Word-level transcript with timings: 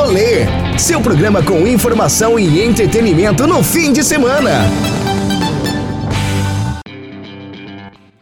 Rolê, 0.00 0.46
seu 0.78 0.98
programa 1.02 1.44
com 1.44 1.66
informação 1.66 2.38
e 2.38 2.62
entretenimento 2.62 3.46
no 3.46 3.62
fim 3.62 3.92
de 3.92 4.02
semana. 4.02 4.50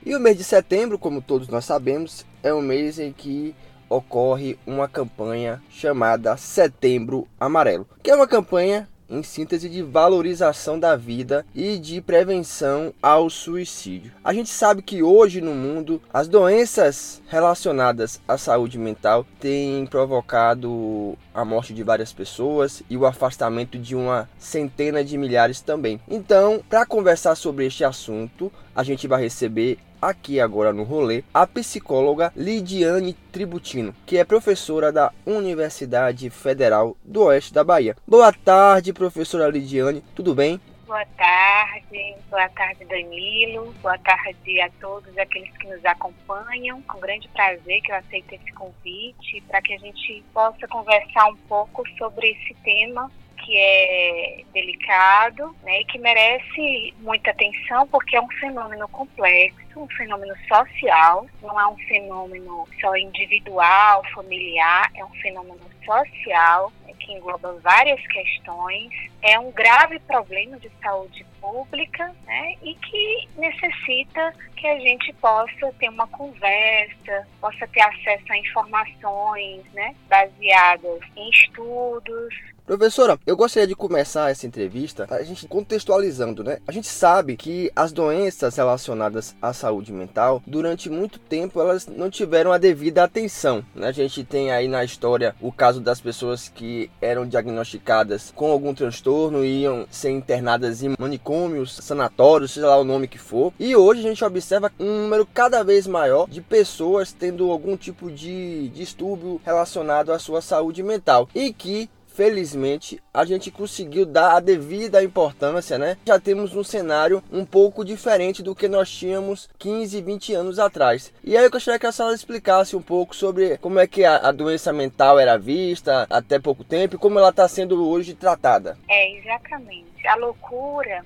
E 0.04 0.12
o 0.12 0.18
mês 0.18 0.36
de 0.36 0.42
setembro, 0.42 0.98
como 0.98 1.22
todos 1.22 1.46
nós 1.46 1.64
sabemos, 1.64 2.26
é 2.42 2.52
um 2.52 2.60
mês 2.60 2.98
em 2.98 3.12
que 3.12 3.54
ocorre 3.88 4.58
uma 4.66 4.88
campanha 4.88 5.62
chamada 5.70 6.36
Setembro 6.36 7.28
Amarelo, 7.38 7.86
que 8.02 8.10
é 8.10 8.14
uma 8.16 8.26
campanha 8.26 8.88
em 9.08 9.22
síntese 9.22 9.68
de 9.68 9.82
valorização 9.82 10.78
da 10.78 10.96
vida 10.96 11.44
e 11.54 11.78
de 11.78 12.00
prevenção 12.00 12.92
ao 13.02 13.30
suicídio. 13.30 14.12
A 14.22 14.32
gente 14.32 14.50
sabe 14.50 14.82
que 14.82 15.02
hoje 15.02 15.40
no 15.40 15.54
mundo 15.54 16.00
as 16.12 16.28
doenças 16.28 17.22
relacionadas 17.28 18.20
à 18.28 18.36
saúde 18.36 18.78
mental 18.78 19.26
têm 19.40 19.86
provocado 19.86 21.16
a 21.34 21.44
morte 21.44 21.72
de 21.72 21.82
várias 21.82 22.12
pessoas 22.12 22.82
e 22.90 22.96
o 22.96 23.06
afastamento 23.06 23.78
de 23.78 23.94
uma 23.94 24.28
centena 24.38 25.04
de 25.04 25.16
milhares 25.16 25.60
também. 25.60 26.00
Então, 26.08 26.60
para 26.68 26.84
conversar 26.84 27.34
sobre 27.36 27.66
este 27.66 27.84
assunto, 27.84 28.52
a 28.78 28.84
gente 28.84 29.08
vai 29.08 29.20
receber 29.20 29.76
aqui 30.00 30.38
agora 30.38 30.72
no 30.72 30.84
rolê 30.84 31.24
a 31.34 31.44
psicóloga 31.44 32.32
Lidiane 32.36 33.12
Tributino, 33.32 33.92
que 34.06 34.16
é 34.16 34.24
professora 34.24 34.92
da 34.92 35.12
Universidade 35.26 36.30
Federal 36.30 36.96
do 37.02 37.24
Oeste 37.24 37.52
da 37.52 37.64
Bahia. 37.64 37.96
Boa 38.06 38.32
tarde, 38.32 38.92
professora 38.92 39.48
Lidiane, 39.48 40.00
tudo 40.14 40.32
bem? 40.32 40.60
Boa 40.86 41.04
tarde, 41.16 42.14
boa 42.30 42.48
tarde 42.50 42.84
Danilo, 42.84 43.74
boa 43.82 43.98
tarde 43.98 44.60
a 44.60 44.70
todos 44.80 45.18
aqueles 45.18 45.50
que 45.56 45.66
nos 45.66 45.84
acompanham. 45.84 46.80
Com 46.82 47.00
grande 47.00 47.26
prazer 47.30 47.80
que 47.82 47.90
eu 47.90 47.96
aceito 47.96 48.32
esse 48.32 48.52
convite 48.52 49.42
para 49.48 49.60
que 49.60 49.74
a 49.74 49.78
gente 49.78 50.22
possa 50.32 50.68
conversar 50.68 51.26
um 51.30 51.36
pouco 51.48 51.82
sobre 51.98 52.30
esse 52.30 52.54
tema 52.62 53.10
que 53.44 53.58
é 53.58 54.44
delicado 54.52 55.54
né, 55.62 55.80
e 55.80 55.84
que 55.84 55.98
merece 55.98 56.94
muita 57.00 57.30
atenção 57.30 57.86
porque 57.88 58.16
é 58.16 58.20
um 58.20 58.28
fenômeno 58.28 58.88
complexo, 58.88 59.80
um 59.80 59.88
fenômeno 59.88 60.34
social, 60.46 61.26
não 61.42 61.58
é 61.58 61.66
um 61.66 61.76
fenômeno 61.78 62.68
só 62.80 62.96
individual, 62.96 64.02
familiar, 64.14 64.90
é 64.94 65.04
um 65.04 65.14
fenômeno 65.14 65.60
social 65.84 66.72
né, 66.84 66.92
que 66.98 67.12
engloba 67.12 67.58
várias 67.60 68.00
questões, 68.08 68.90
é 69.22 69.38
um 69.38 69.50
grave 69.52 69.98
problema 70.00 70.58
de 70.58 70.70
saúde 70.82 71.24
pública 71.40 72.14
né, 72.26 72.54
e 72.62 72.74
que 72.74 73.28
necessita 73.36 74.34
que 74.56 74.66
a 74.66 74.78
gente 74.80 75.12
possa 75.14 75.72
ter 75.78 75.88
uma 75.88 76.06
conversa, 76.08 77.26
possa 77.40 77.66
ter 77.68 77.80
acesso 77.80 78.24
a 78.30 78.36
informações 78.36 79.64
né, 79.72 79.94
baseadas 80.08 81.00
em 81.16 81.30
estudos, 81.30 82.34
Professora, 82.68 83.18
eu 83.26 83.34
gostaria 83.34 83.66
de 83.66 83.74
começar 83.74 84.30
essa 84.30 84.46
entrevista 84.46 85.06
a 85.08 85.22
gente 85.22 85.48
contextualizando, 85.48 86.44
né? 86.44 86.58
A 86.66 86.70
gente 86.70 86.86
sabe 86.86 87.34
que 87.34 87.72
as 87.74 87.92
doenças 87.92 88.54
relacionadas 88.54 89.34
à 89.40 89.54
saúde 89.54 89.90
mental, 89.90 90.42
durante 90.46 90.90
muito 90.90 91.18
tempo, 91.18 91.62
elas 91.62 91.86
não 91.86 92.10
tiveram 92.10 92.52
a 92.52 92.58
devida 92.58 93.02
atenção. 93.02 93.64
Né? 93.74 93.88
A 93.88 93.92
gente 93.92 94.22
tem 94.22 94.50
aí 94.50 94.68
na 94.68 94.84
história 94.84 95.34
o 95.40 95.50
caso 95.50 95.80
das 95.80 95.98
pessoas 95.98 96.50
que 96.50 96.90
eram 97.00 97.26
diagnosticadas 97.26 98.34
com 98.36 98.50
algum 98.50 98.74
transtorno 98.74 99.42
e 99.42 99.62
iam 99.62 99.86
ser 99.90 100.10
internadas 100.10 100.82
em 100.82 100.94
manicômios, 100.98 101.74
sanatórios, 101.74 102.50
seja 102.50 102.66
lá 102.66 102.76
o 102.76 102.84
nome 102.84 103.08
que 103.08 103.18
for. 103.18 103.50
E 103.58 103.74
hoje 103.74 104.00
a 104.00 104.10
gente 104.10 104.22
observa 104.22 104.70
um 104.78 105.04
número 105.04 105.24
cada 105.24 105.64
vez 105.64 105.86
maior 105.86 106.28
de 106.28 106.42
pessoas 106.42 107.14
tendo 107.14 107.50
algum 107.50 107.78
tipo 107.78 108.10
de 108.10 108.68
distúrbio 108.74 109.40
relacionado 109.42 110.12
à 110.12 110.18
sua 110.18 110.42
saúde 110.42 110.82
mental 110.82 111.30
e 111.34 111.50
que 111.50 111.88
felizmente 112.18 113.00
a 113.14 113.24
gente 113.24 113.48
conseguiu 113.48 114.04
dar 114.04 114.34
a 114.34 114.40
devida 114.40 115.04
importância, 115.04 115.78
né? 115.78 115.96
Já 116.04 116.18
temos 116.18 116.56
um 116.56 116.64
cenário 116.64 117.22
um 117.30 117.44
pouco 117.46 117.84
diferente 117.84 118.42
do 118.42 118.56
que 118.56 118.66
nós 118.66 118.90
tínhamos 118.90 119.48
15, 119.56 120.02
20 120.02 120.34
anos 120.34 120.58
atrás. 120.58 121.14
E 121.22 121.36
aí 121.36 121.44
eu 121.44 121.50
gostaria 121.50 121.78
que 121.78 121.86
a 121.86 121.92
senhora 121.92 122.16
explicasse 122.16 122.74
um 122.74 122.82
pouco 122.82 123.14
sobre 123.14 123.56
como 123.58 123.78
é 123.78 123.86
que 123.86 124.04
a, 124.04 124.16
a 124.16 124.32
doença 124.32 124.72
mental 124.72 125.16
era 125.16 125.38
vista 125.38 126.08
até 126.10 126.40
pouco 126.40 126.64
tempo 126.64 126.96
e 126.96 126.98
como 126.98 127.20
ela 127.20 127.28
está 127.28 127.46
sendo 127.46 127.88
hoje 127.88 128.14
tratada. 128.14 128.76
É, 128.88 129.16
exatamente. 129.16 130.04
A 130.08 130.16
loucura 130.16 131.04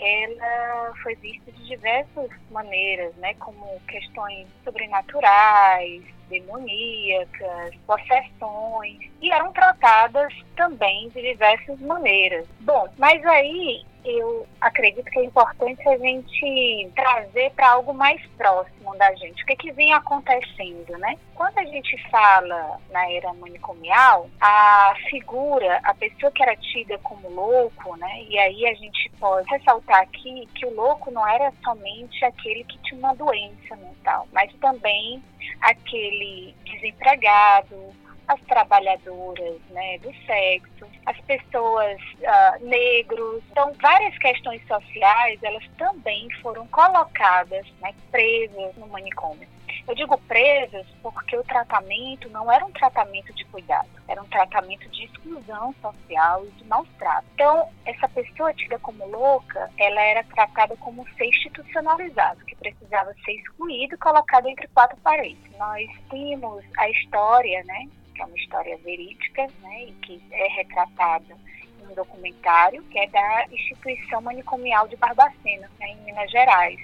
ela 0.00 0.92
foi 1.04 1.14
vista 1.16 1.52
de 1.52 1.66
diversas 1.66 2.30
maneiras, 2.50 3.14
né, 3.16 3.34
como 3.34 3.80
questões 3.86 4.48
sobrenaturais, 4.64 6.02
demoníacas, 6.28 7.74
possessões, 7.86 8.98
e 9.20 9.32
eram 9.32 9.52
tratadas 9.52 10.32
também 10.56 11.08
de 11.10 11.22
diversas 11.22 11.78
maneiras. 11.80 12.46
Bom, 12.60 12.88
mas 12.96 13.24
aí 13.26 13.84
eu 14.04 14.46
acredito 14.60 15.04
que 15.10 15.18
é 15.18 15.24
importante 15.24 15.86
a 15.88 15.98
gente 15.98 16.90
trazer 16.94 17.50
para 17.52 17.72
algo 17.72 17.92
mais 17.92 18.24
próximo 18.38 18.96
da 18.96 19.14
gente. 19.14 19.42
O 19.42 19.46
que, 19.46 19.56
que 19.56 19.72
vem 19.72 19.92
acontecendo, 19.92 20.96
né? 20.98 21.16
Quando 21.34 21.58
a 21.58 21.64
gente 21.64 21.96
fala 22.10 22.80
na 22.90 23.10
era 23.10 23.32
manicomial, 23.34 24.28
a 24.40 24.94
figura, 25.10 25.80
a 25.82 25.94
pessoa 25.94 26.32
que 26.32 26.42
era 26.42 26.56
tida 26.56 26.96
como 26.98 27.28
louco, 27.28 27.96
né? 27.96 28.22
E 28.28 28.38
aí 28.38 28.66
a 28.66 28.74
gente 28.74 29.10
pode 29.18 29.48
ressaltar 29.50 30.00
aqui 30.00 30.48
que 30.54 30.66
o 30.66 30.74
louco 30.74 31.10
não 31.10 31.26
era 31.26 31.52
somente 31.62 32.24
aquele 32.24 32.64
que 32.64 32.78
tinha 32.78 32.98
uma 32.98 33.14
doença 33.14 33.76
mental, 33.76 34.26
mas 34.32 34.52
também 34.54 35.22
aquele 35.60 36.54
desempregado, 36.64 37.94
as 38.28 38.40
trabalhadoras 38.42 39.58
né, 39.70 39.98
do 39.98 40.12
sexo, 40.26 40.86
as 41.06 41.18
pessoas 41.22 41.98
uh, 42.20 42.64
negros. 42.64 43.42
Então, 43.50 43.72
várias 43.80 44.16
questões 44.18 44.60
sociais, 44.66 45.42
elas 45.42 45.64
também 45.78 46.28
foram 46.42 46.66
colocadas, 46.68 47.66
né, 47.80 47.94
presas 48.10 48.76
no 48.76 48.86
manicômio. 48.88 49.48
Eu 49.88 49.94
digo 49.94 50.18
presas 50.28 50.86
porque 51.02 51.34
o 51.34 51.42
tratamento 51.42 52.28
não 52.28 52.52
era 52.52 52.62
um 52.62 52.70
tratamento 52.72 53.32
de 53.32 53.42
cuidado, 53.46 53.88
era 54.06 54.20
um 54.20 54.26
tratamento 54.26 54.86
de 54.90 55.04
exclusão 55.04 55.74
social 55.80 56.44
e 56.44 56.50
de 56.50 56.64
maus 56.66 56.86
trato. 56.98 57.26
Então, 57.32 57.66
essa 57.86 58.06
pessoa 58.10 58.52
tida 58.52 58.78
como 58.80 59.06
louca, 59.06 59.70
ela 59.78 60.02
era 60.02 60.22
tratada 60.24 60.76
como 60.76 61.08
ser 61.16 61.24
institucionalizado, 61.28 62.44
que 62.44 62.54
precisava 62.56 63.14
ser 63.24 63.32
excluído 63.32 63.94
e 63.94 63.98
colocado 63.98 64.46
entre 64.46 64.68
quatro 64.68 64.98
paredes. 64.98 65.56
Nós 65.56 65.88
temos 66.10 66.62
a 66.76 66.90
história, 66.90 67.64
né, 67.64 67.88
que 68.14 68.20
é 68.20 68.26
uma 68.26 68.36
história 68.36 68.76
verídica, 68.84 69.46
né, 69.62 69.84
e 69.84 69.92
que 70.02 70.22
é 70.30 70.48
retratada 70.48 71.34
um 71.82 71.94
documentário, 71.94 72.82
que 72.84 72.98
é 72.98 73.06
da 73.06 73.46
instituição 73.50 74.20
manicomial 74.20 74.86
de 74.86 74.96
Barbacena, 74.96 75.70
né, 75.80 75.88
em 75.92 75.96
Minas 76.04 76.30
Gerais. 76.30 76.78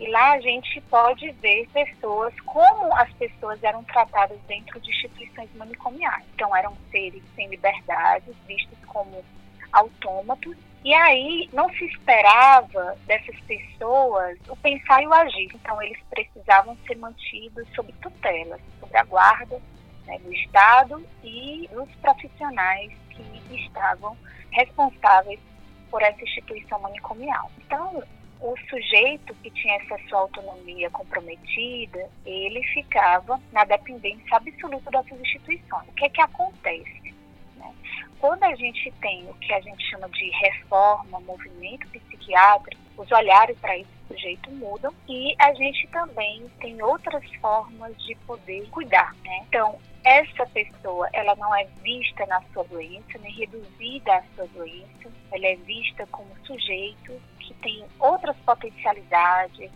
E 0.00 0.08
lá 0.08 0.32
a 0.32 0.40
gente 0.40 0.80
pode 0.88 1.30
ver 1.42 1.68
pessoas, 1.74 2.34
como 2.46 2.90
as 2.96 3.12
pessoas 3.12 3.62
eram 3.62 3.84
tratadas 3.84 4.40
dentro 4.48 4.80
de 4.80 4.90
instituições 4.90 5.50
manicomiais. 5.54 6.24
Então, 6.34 6.56
eram 6.56 6.74
seres 6.90 7.22
sem 7.36 7.48
liberdade, 7.48 8.24
vistos 8.46 8.78
como 8.86 9.22
autômatos. 9.70 10.56
E 10.82 10.94
aí 10.94 11.50
não 11.52 11.68
se 11.74 11.84
esperava 11.84 12.96
dessas 13.06 13.38
pessoas 13.40 14.38
o 14.48 14.56
pensar 14.56 15.02
e 15.02 15.06
o 15.06 15.12
agir. 15.12 15.50
Então, 15.54 15.82
eles 15.82 16.02
precisavam 16.08 16.74
ser 16.86 16.96
mantidos 16.96 17.68
sob 17.74 17.92
tutela, 18.00 18.58
sob 18.80 18.96
a 18.96 19.04
guarda 19.04 19.60
né, 20.06 20.18
do 20.20 20.32
Estado 20.32 21.06
e 21.22 21.68
dos 21.74 21.90
profissionais 21.96 22.90
que 23.10 23.22
estavam 23.54 24.16
responsáveis 24.50 25.38
por 25.90 26.00
essa 26.00 26.22
instituição 26.22 26.80
manicomial. 26.80 27.50
Então, 27.58 28.02
o 28.40 28.54
sujeito 28.68 29.34
que 29.36 29.50
tinha 29.50 29.76
essa 29.76 29.98
sua 30.08 30.20
autonomia 30.20 30.90
comprometida, 30.90 32.08
ele 32.24 32.62
ficava 32.68 33.40
na 33.52 33.64
dependência 33.64 34.36
absoluta 34.36 34.90
dessas 34.90 35.20
instituições. 35.20 35.88
O 35.88 35.92
que 35.92 36.06
é 36.06 36.08
que 36.08 36.22
acontece? 36.22 37.14
Né? 37.56 37.74
Quando 38.18 38.42
a 38.44 38.54
gente 38.54 38.90
tem 39.00 39.28
o 39.28 39.34
que 39.34 39.52
a 39.52 39.60
gente 39.60 39.82
chama 39.90 40.08
de 40.08 40.30
reforma, 40.30 41.20
movimento 41.20 41.86
psiquiátrico, 41.88 42.80
os 42.96 43.10
olhares 43.12 43.58
para 43.58 43.76
esse 43.76 43.99
sujeito 44.10 44.50
mudam 44.50 44.92
e 45.08 45.34
a 45.38 45.54
gente 45.54 45.86
também 45.88 46.44
tem 46.60 46.82
outras 46.82 47.24
formas 47.36 47.96
de 48.04 48.14
poder 48.26 48.68
cuidar. 48.70 49.14
Né? 49.24 49.44
Então, 49.48 49.78
essa 50.04 50.46
pessoa 50.46 51.08
ela 51.12 51.34
não 51.36 51.54
é 51.54 51.64
vista 51.82 52.26
na 52.26 52.42
sua 52.52 52.64
doença, 52.64 53.18
nem 53.20 53.32
reduzida 53.32 54.16
à 54.16 54.22
sua 54.34 54.46
doença, 54.48 55.10
ela 55.32 55.46
é 55.46 55.56
vista 55.56 56.06
como 56.08 56.28
sujeito 56.44 57.20
que 57.38 57.54
tem 57.54 57.84
outras 57.98 58.36
potencialidades. 58.38 59.70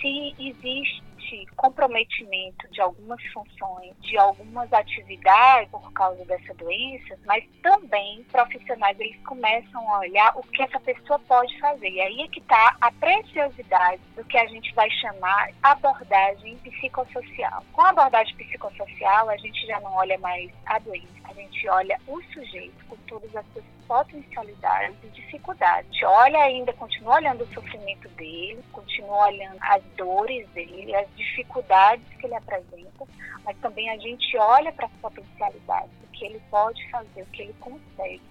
Se 0.00 0.34
existe, 0.38 1.02
existe 1.30 1.46
comprometimento 1.56 2.68
de 2.70 2.80
algumas 2.80 3.22
funções, 3.32 3.94
de 4.00 4.16
algumas 4.18 4.72
atividades 4.72 5.70
por 5.70 5.92
causa 5.92 6.24
dessa 6.24 6.54
doença, 6.54 7.18
mas 7.26 7.44
também 7.62 8.24
profissionais 8.30 8.98
eles 8.98 9.16
começam 9.24 9.94
a 9.94 10.00
olhar 10.00 10.32
o 10.36 10.42
que 10.42 10.62
essa 10.62 10.80
pessoa 10.80 11.18
pode 11.20 11.58
fazer. 11.60 11.88
E 11.88 12.00
aí 12.00 12.20
é 12.22 12.28
que 12.28 12.40
está 12.40 12.76
a 12.80 12.90
preciosidade 12.92 14.02
do 14.16 14.24
que 14.24 14.38
a 14.38 14.46
gente 14.46 14.74
vai 14.74 14.90
chamar 14.90 15.50
abordagem 15.62 16.56
psicossocial. 16.58 17.64
Com 17.72 17.82
a 17.82 17.90
abordagem 17.90 18.34
psicossocial, 18.36 19.28
a 19.28 19.36
gente 19.36 19.66
já 19.66 19.80
não 19.80 19.92
olha 19.94 20.18
mais 20.18 20.50
a 20.66 20.78
doença, 20.78 21.19
gente 21.40 21.68
olha 21.68 21.98
o 22.06 22.22
sujeito 22.32 22.84
com 22.86 22.96
todas 23.08 23.34
as 23.34 23.44
suas 23.52 23.64
potencialidades 23.86 24.96
e 25.02 25.08
dificuldades. 25.08 25.90
A 25.90 25.92
gente 25.92 26.04
olha 26.04 26.38
ainda, 26.40 26.72
continua 26.74 27.14
olhando 27.16 27.44
o 27.44 27.54
sofrimento 27.54 28.08
dele, 28.10 28.62
continua 28.72 29.26
olhando 29.26 29.56
as 29.60 29.82
dores 29.96 30.48
dele, 30.50 30.94
as 30.94 31.08
dificuldades 31.16 32.04
que 32.18 32.26
ele 32.26 32.34
apresenta, 32.34 33.06
mas 33.44 33.56
também 33.58 33.90
a 33.90 33.98
gente 33.98 34.36
olha 34.36 34.72
para 34.72 34.86
as 34.86 34.92
potencialidades, 34.92 35.90
o 36.04 36.06
que 36.08 36.24
ele 36.24 36.40
pode 36.50 36.88
fazer, 36.90 37.22
o 37.22 37.26
que 37.26 37.42
ele 37.42 37.54
consegue. 37.60 38.22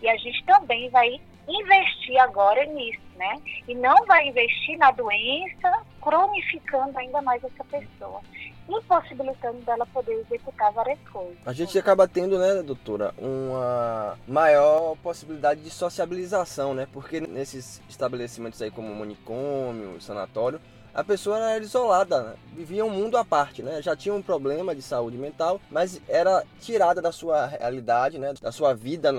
E 0.00 0.08
a 0.08 0.16
gente 0.16 0.44
também 0.44 0.88
vai 0.90 1.20
investir 1.48 2.18
agora 2.18 2.64
nisso, 2.66 3.00
né? 3.16 3.40
E 3.66 3.74
não 3.74 3.96
vai 4.06 4.28
investir 4.28 4.76
na 4.78 4.90
doença, 4.90 5.82
cronificando 6.00 6.96
ainda 6.98 7.20
mais 7.22 7.42
essa 7.42 7.64
pessoa 7.64 8.20
impossibilitando 8.68 9.58
dela 9.64 9.86
poder 9.86 10.12
executar 10.12 10.72
várias 10.72 10.98
coisas. 11.10 11.36
A 11.46 11.52
gente 11.52 11.78
acaba 11.78 12.06
tendo, 12.06 12.38
né, 12.38 12.62
doutora, 12.62 13.14
uma 13.18 14.18
maior 14.26 14.96
possibilidade 15.02 15.60
de 15.62 15.70
sociabilização, 15.70 16.74
né? 16.74 16.86
Porque 16.92 17.20
nesses 17.20 17.82
estabelecimentos 17.88 18.60
aí 18.60 18.70
como 18.70 18.94
manicômio, 18.94 20.00
sanatório, 20.00 20.60
a 20.94 21.04
pessoa 21.04 21.38
era 21.38 21.62
isolada, 21.62 22.22
né? 22.22 22.34
vivia 22.54 22.84
um 22.84 22.90
mundo 22.90 23.16
à 23.16 23.24
parte, 23.24 23.62
né? 23.62 23.80
Já 23.80 23.94
tinha 23.94 24.14
um 24.14 24.22
problema 24.22 24.74
de 24.74 24.82
saúde 24.82 25.16
mental, 25.16 25.60
mas 25.70 26.00
era 26.08 26.44
tirada 26.60 27.00
da 27.00 27.12
sua 27.12 27.46
realidade, 27.46 28.18
né? 28.18 28.34
Da 28.40 28.50
sua 28.50 28.74
vida 28.74 29.12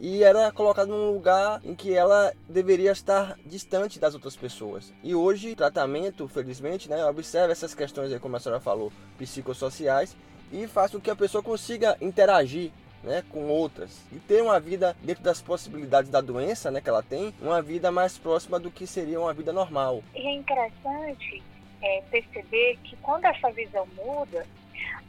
e 0.00 0.22
era 0.22 0.50
colocada 0.52 0.88
num 0.88 1.12
lugar 1.12 1.60
em 1.64 1.74
que 1.74 1.94
ela 1.94 2.32
deveria 2.48 2.92
estar 2.92 3.36
distante 3.44 3.98
das 3.98 4.14
outras 4.14 4.36
pessoas. 4.36 4.92
E 5.02 5.14
hoje, 5.14 5.52
o 5.52 5.56
tratamento, 5.56 6.28
felizmente, 6.28 6.88
né, 6.88 7.04
observa 7.06 7.52
essas 7.52 7.74
questões 7.74 8.12
aí, 8.12 8.18
como 8.18 8.36
a 8.36 8.40
senhora 8.40 8.60
falou, 8.60 8.92
psicossociais 9.18 10.16
e 10.52 10.66
faz 10.66 10.92
com 10.92 11.00
que 11.00 11.10
a 11.10 11.16
pessoa 11.16 11.42
consiga 11.42 11.96
interagir 12.00 12.70
né, 13.02 13.22
com 13.30 13.48
outras 13.48 14.02
e 14.12 14.18
ter 14.18 14.42
uma 14.42 14.58
vida 14.58 14.96
dentro 15.02 15.22
das 15.22 15.40
possibilidades 15.40 16.10
da 16.10 16.20
doença 16.20 16.70
né, 16.70 16.80
que 16.80 16.88
ela 16.88 17.02
tem, 17.02 17.32
uma 17.40 17.62
vida 17.62 17.90
mais 17.90 18.18
próxima 18.18 18.58
do 18.58 18.70
que 18.70 18.86
seria 18.86 19.20
uma 19.20 19.32
vida 19.32 19.52
normal. 19.52 20.02
E 20.14 20.26
é 20.26 20.34
interessante 20.34 21.42
é, 21.82 22.02
perceber 22.10 22.78
que 22.82 22.96
quando 22.96 23.24
essa 23.24 23.50
visão 23.52 23.86
muda, 23.96 24.46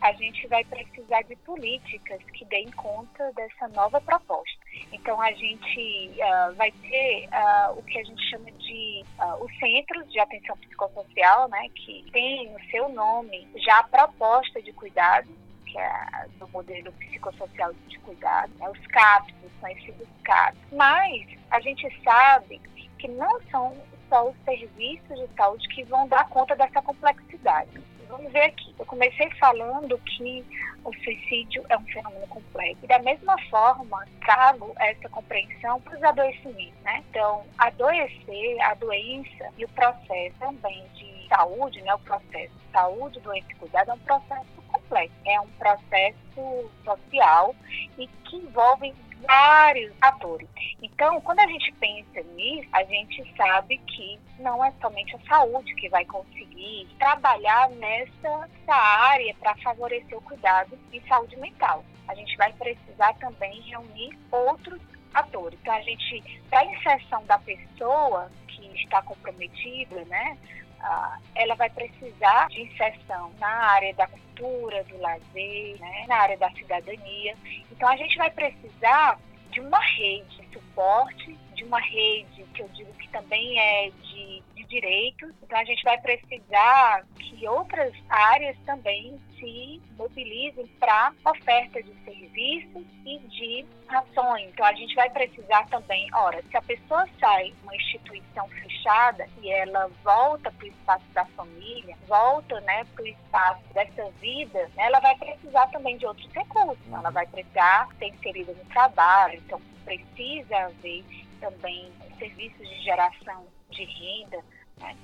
a 0.02 0.12
gente 0.14 0.48
vai 0.48 0.64
precisar 0.64 1.22
de 1.24 1.36
políticas 1.38 2.22
que 2.34 2.46
deem 2.46 2.69
conta 2.72 3.31
dessa 3.34 3.68
nova 3.69 4.00
proposta. 4.02 4.58
Então, 4.92 5.19
a 5.22 5.31
gente 5.31 6.12
uh, 6.16 6.54
vai 6.56 6.72
ter 6.72 7.28
uh, 7.28 7.78
o 7.78 7.84
que 7.84 7.98
a 7.98 8.04
gente 8.04 8.22
chama 8.30 8.52
de 8.52 9.04
uh, 9.19 9.44
os 9.44 9.60
centros 9.60 10.12
de 10.12 10.19
atenção 10.19 10.56
psicossocial, 10.58 11.50
né, 11.50 11.68
que 11.75 12.06
tem 12.12 12.50
no 12.52 12.60
seu 12.69 12.90
nome 12.90 13.48
já 13.66 13.80
a 13.80 13.84
proposta 13.84 14.62
de 14.62 14.72
cuidado, 14.74 15.28
que 15.66 15.78
é 15.78 16.28
do 16.40 16.48
modelo 16.50 16.92
psicossocial 16.94 17.74
de 17.88 18.00
cuidado, 18.00 18.54
né, 18.60 18.70
os 18.70 18.88
CAPs, 18.88 19.36
os 19.44 19.54
conhecidos 19.60 20.08
CAPs. 20.24 20.60
Mas 20.72 21.28
a 21.50 21.60
gente 21.60 21.88
sabe 22.04 22.62
que 23.00 23.08
não 23.08 23.42
são 23.50 23.75
só 24.10 24.30
os 24.30 24.36
serviços 24.46 25.20
de 25.20 25.28
saúde 25.36 25.68
que 25.70 25.84
vão 25.84 26.08
dar 26.08 26.28
conta 26.30 26.56
dessa 26.56 26.81
complexidade. 26.81 27.70
Vamos 28.09 28.31
ver 28.31 28.44
aqui. 28.44 28.74
Eu 28.80 28.86
comecei 28.86 29.30
falando 29.31 29.98
que 30.00 30.45
o 30.83 30.94
suicídio 31.04 31.63
é 31.69 31.77
um 31.77 31.86
fenômeno 31.86 32.27
complexo. 32.27 32.80
E 32.83 32.88
da 32.88 33.00
mesma 33.00 33.36
forma, 33.50 34.06
trago 34.21 34.74
essa 34.80 35.09
compreensão 35.09 35.81
para 35.81 35.98
os 35.98 36.04
adoecimentos, 36.04 36.81
né? 36.83 37.04
Então, 37.09 37.44
adoecer, 37.57 38.62
a 38.62 38.74
doença 38.75 39.51
e 39.57 39.65
o 39.65 39.69
processo 39.69 40.36
também 40.39 40.88
de 40.95 41.27
saúde, 41.27 41.81
né? 41.81 41.94
O 41.94 42.00
processo 42.00 42.54
de 42.54 42.71
saúde, 42.71 43.19
doença 43.19 43.48
e 43.51 43.56
cuidado 43.56 43.92
é 43.92 43.94
um 43.94 44.00
processo 44.00 44.62
complexo. 44.71 45.15
É 45.25 45.39
um 45.42 45.50
processo 45.50 46.71
social 46.86 47.56
e 47.98 48.07
que 48.07 48.38
envolve 48.38 48.94
vários 49.22 49.94
atores. 50.02 50.48
Então, 50.81 51.19
quando 51.22 51.40
a 51.40 51.48
gente 51.48 51.72
pensa 51.74 52.22
nisso, 52.36 52.68
a 52.74 52.84
gente 52.84 53.36
sabe 53.36 53.78
que 53.80 54.19
não 54.40 54.64
é 54.64 54.72
somente 54.81 55.16
a 55.16 55.19
saúde 55.28 55.74
que 55.75 55.90
vai 55.90 56.06
conseguir 56.06 56.88
trabalhar 57.00 57.69
nessa 57.72 58.48
área 58.74 59.34
para 59.36 59.56
favorecer 59.58 60.18
o 60.18 60.22
cuidado 60.22 60.78
em 60.92 61.02
saúde 61.08 61.36
mental. 61.38 61.84
A 62.08 62.16
gente 62.16 62.36
vai 62.38 62.54
precisar 62.54 63.14
também 63.16 63.62
reunir 63.62 64.18
outros 64.31 64.81
atores. 65.14 65.60
Então, 65.62 65.74
a 65.74 65.81
gente, 65.81 66.42
para 66.50 66.60
a 66.60 66.66
inserção 66.66 67.25
da 67.25 67.40
pessoa 67.40 68.31
que 68.48 68.66
está 68.75 69.02
comprometida, 69.02 70.06
né, 70.06 70.38
ah, 70.81 71.18
ela 71.35 71.56
vai 71.56 71.69
precisar 71.69 72.47
de 72.50 72.62
inserção 72.62 73.31
na 73.39 73.47
área 73.47 73.94
da 73.94 74.07
cultura, 74.07 74.83
do 74.85 74.97
lazer, 75.00 75.79
né, 75.79 76.06
na 76.07 76.15
área 76.15 76.38
da 76.38 76.50
cidadania. 76.51 77.35
Então, 77.71 77.89
a 77.89 77.95
gente 77.95 78.18
vai 78.18 78.29
precisar 78.29 79.19
de 79.51 79.59
uma 79.59 79.79
rede 79.79 80.38
de 80.41 80.53
suporte, 80.53 81.38
de 81.57 81.63
uma 81.65 81.80
rede 81.80 82.44
que 82.54 82.62
eu 82.62 82.69
digo 82.69 82.94
que 82.94 83.09
também 83.09 83.59
é 83.59 83.89
de, 83.89 84.44
de 84.56 84.63
direitos. 84.65 85.31
Então, 85.42 85.59
a 85.59 85.65
gente 85.65 85.83
vai 85.83 86.00
precisar 86.00 87.04
que 87.18 87.48
outras 87.48 87.94
áreas 88.07 88.56
também 88.65 89.19
se 89.38 89.81
mobilizem 89.98 90.68
para 90.80 91.12
oferta 91.25 91.81
de 91.81 91.92
serviços 92.06 92.86
e 93.06 93.19
de 93.19 93.65
ações. 93.89 94.50
Então, 94.50 94.65
a 94.65 94.74
gente 94.74 94.94
vai 94.95 95.09
precisar 95.09 95.65
também, 95.68 96.07
ora, 96.13 96.44
se 96.44 96.56
a 96.56 96.62
pessoa 96.62 97.07
sai 97.19 97.45
de 97.51 97.63
uma 97.63 97.75
instituição 97.75 98.48
fechada 98.50 99.27
e 99.42 99.50
ela 99.50 99.89
volta 100.03 100.51
para 100.51 100.65
o 100.65 100.69
espaço 100.69 101.06
da 101.13 101.25
família, 101.25 101.98
volta 102.07 102.60
né, 102.62 102.86
para 102.94 103.03
o 103.03 103.07
espaço 103.07 103.63
dessa 103.74 104.10
vida, 104.21 104.69
né, 104.75 104.86
ela 104.86 105.00
vai 105.00 105.18
precisar 105.18 105.68
também 105.68 105.98
de 105.98 106.06
outros 106.06 106.31
recursos. 106.31 106.77
Ela 106.92 107.10
vai 107.10 107.25
precisar 107.25 107.89
ser 107.98 108.07
inserida 108.10 108.53
no 108.53 108.65
trabalho, 108.65 109.39
então 109.39 109.60
precisa 109.86 110.57
haver 110.57 111.03
também 111.39 111.92
serviços 112.18 112.68
de 112.68 112.84
geração 112.84 113.45
de 113.69 113.84
renda. 113.84 114.38
Né? 114.80 114.95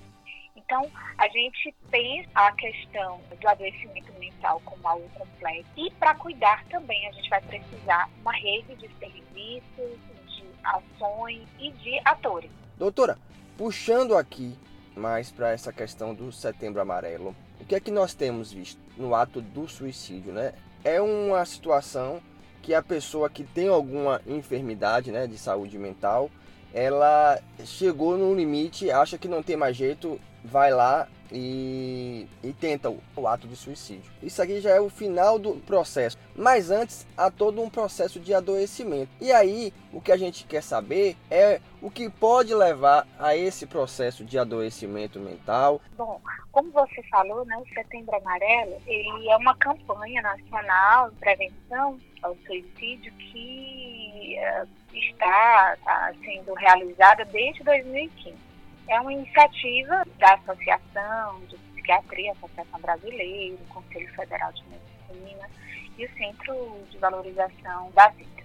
Então, 0.55 0.89
a 1.17 1.27
gente 1.29 1.73
pensa 1.89 2.29
a 2.35 2.51
questão 2.53 3.19
do 3.39 3.47
adoecimento 3.47 4.11
mental 4.19 4.61
como 4.63 4.87
algo 4.87 5.09
complexo 5.09 5.69
e 5.75 5.91
para 5.91 6.15
cuidar 6.15 6.63
também 6.65 7.07
a 7.07 7.11
gente 7.11 7.29
vai 7.29 7.41
precisar 7.41 8.09
uma 8.21 8.33
rede 8.33 8.75
de 8.75 8.89
serviços, 8.97 9.99
de 10.27 10.45
ações 10.63 11.47
e 11.59 11.71
de 11.71 11.99
atores. 12.05 12.51
Doutora, 12.77 13.17
puxando 13.57 14.15
aqui 14.15 14.57
mais 14.95 15.31
para 15.31 15.51
essa 15.51 15.73
questão 15.73 16.13
do 16.13 16.31
Setembro 16.31 16.81
Amarelo, 16.81 17.35
o 17.59 17.65
que 17.65 17.75
é 17.75 17.79
que 17.79 17.91
nós 17.91 18.13
temos 18.13 18.51
visto 18.51 18.79
no 18.97 19.15
ato 19.15 19.41
do 19.41 19.67
suicídio, 19.67 20.33
né? 20.33 20.53
É 20.83 21.01
uma 21.01 21.43
situação 21.45 22.21
que 22.63 22.73
a 22.73 22.81
pessoa 22.81 23.29
que 23.29 23.43
tem 23.43 23.67
alguma 23.67 24.21
enfermidade, 24.25 25.11
né, 25.11 25.27
de 25.27 25.37
saúde 25.37 25.77
mental, 25.77 26.31
ela 26.73 27.37
chegou 27.65 28.17
no 28.17 28.33
limite, 28.33 28.89
acha 28.89 29.17
que 29.17 29.27
não 29.27 29.43
tem 29.43 29.57
mais 29.57 29.75
jeito, 29.75 30.19
vai 30.43 30.71
lá 30.71 31.07
e, 31.33 32.27
e 32.43 32.53
tenta 32.53 32.89
o, 32.89 33.27
ato 33.27 33.47
de 33.47 33.55
suicídio. 33.55 34.11
Isso 34.21 34.41
aqui 34.41 34.61
já 34.61 34.69
é 34.69 34.79
o 34.79 34.89
final 34.89 35.39
do 35.39 35.55
processo. 35.55 36.17
Mas 36.35 36.69
antes 36.69 37.07
há 37.17 37.31
todo 37.31 37.61
um 37.61 37.69
processo 37.69 38.19
de 38.19 38.33
adoecimento. 38.33 39.09
E 39.19 39.31
aí 39.31 39.73
o 39.91 39.99
que 39.99 40.11
a 40.11 40.17
gente 40.17 40.45
quer 40.45 40.61
saber 40.61 41.17
é 41.31 41.59
o 41.81 41.89
que 41.89 42.09
pode 42.09 42.53
levar 42.53 43.07
a 43.19 43.35
esse 43.35 43.65
processo 43.65 44.23
de 44.23 44.37
adoecimento 44.37 45.19
mental. 45.19 45.81
Bom, 45.97 46.21
como 46.51 46.71
você 46.71 47.01
falou, 47.09 47.43
né, 47.45 47.57
o 47.57 47.73
Setembro 47.73 48.15
Amarelo 48.15 48.77
ele 48.85 49.29
é 49.29 49.35
uma 49.35 49.55
campanha 49.55 50.21
nacional 50.21 51.09
de 51.09 51.15
prevenção 51.17 51.99
ao 52.21 52.35
suicídio 52.45 53.11
que 53.13 54.37
uh, 54.37 54.67
está, 54.93 55.75
está 55.77 56.13
sendo 56.23 56.53
realizada 56.53 57.25
desde 57.25 57.63
2015 57.63 58.52
é 58.87 58.99
uma 58.99 59.13
iniciativa 59.13 60.03
da 60.17 60.33
Associação 60.35 61.39
de 61.47 61.57
Psiquiatria, 61.57 62.31
Associação 62.33 62.79
Brasileira, 62.79 63.55
o 63.55 63.73
Conselho 63.73 64.13
Federal 64.13 64.51
de 64.53 64.63
Medicina 64.63 65.49
e 65.97 66.05
o 66.05 66.13
Centro 66.17 66.85
de 66.89 66.97
Valorização 66.97 67.91
da 67.91 68.07
Vida. 68.09 68.43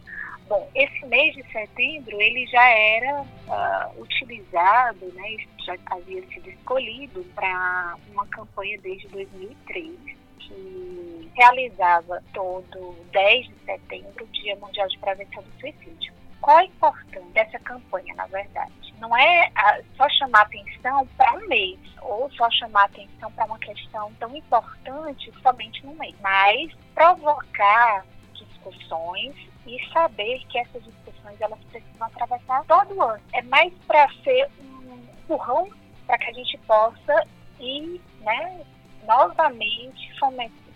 Bom, 0.48 0.70
esse 0.74 1.04
mês 1.06 1.34
de 1.34 1.42
setembro 1.52 2.20
ele 2.20 2.46
já 2.46 2.66
era 2.70 3.20
uh, 3.20 4.00
utilizado, 4.00 5.12
né, 5.12 5.36
já 5.64 5.76
havia 5.90 6.26
sido 6.28 6.48
escolhido 6.48 7.22
para 7.34 7.96
uma 8.10 8.26
campanha 8.28 8.78
desde 8.80 9.06
2003 9.08 10.18
que 10.38 11.30
realizava 11.34 12.22
todo 12.32 12.96
10 13.12 13.46
de 13.46 13.54
setembro 13.64 14.24
o 14.24 14.28
Dia 14.28 14.56
Mundial 14.56 14.88
de 14.88 14.98
Prevenção 14.98 15.42
do 15.42 15.60
Suicídio. 15.60 16.14
Qual 16.40 16.56
a 16.56 16.64
importância 16.64 17.30
dessa 17.32 17.58
campanha, 17.58 18.14
na 18.14 18.26
verdade? 18.26 18.87
Não 19.00 19.16
é 19.16 19.50
só 19.96 20.08
chamar 20.10 20.42
atenção 20.42 21.06
para 21.16 21.34
um 21.34 21.48
mês, 21.48 21.78
ou 22.02 22.30
só 22.32 22.50
chamar 22.50 22.84
atenção 22.84 23.30
para 23.32 23.44
uma 23.44 23.58
questão 23.58 24.12
tão 24.14 24.34
importante 24.36 25.32
somente 25.42 25.84
no 25.84 25.94
mês, 25.94 26.14
mas 26.20 26.72
provocar 26.94 28.04
discussões 28.34 29.34
e 29.66 29.78
saber 29.92 30.44
que 30.48 30.58
essas 30.58 30.82
discussões 30.84 31.40
elas 31.40 31.58
precisam 31.70 32.06
atravessar 32.06 32.64
todo 32.64 33.02
ano. 33.02 33.22
É 33.32 33.42
mais 33.42 33.72
para 33.86 34.08
ser 34.24 34.48
um 34.60 34.94
empurrão 35.22 35.68
para 36.06 36.18
que 36.18 36.30
a 36.30 36.32
gente 36.32 36.58
possa 36.58 37.26
ir, 37.60 38.00
né, 38.20 38.64
novamente 39.06 40.18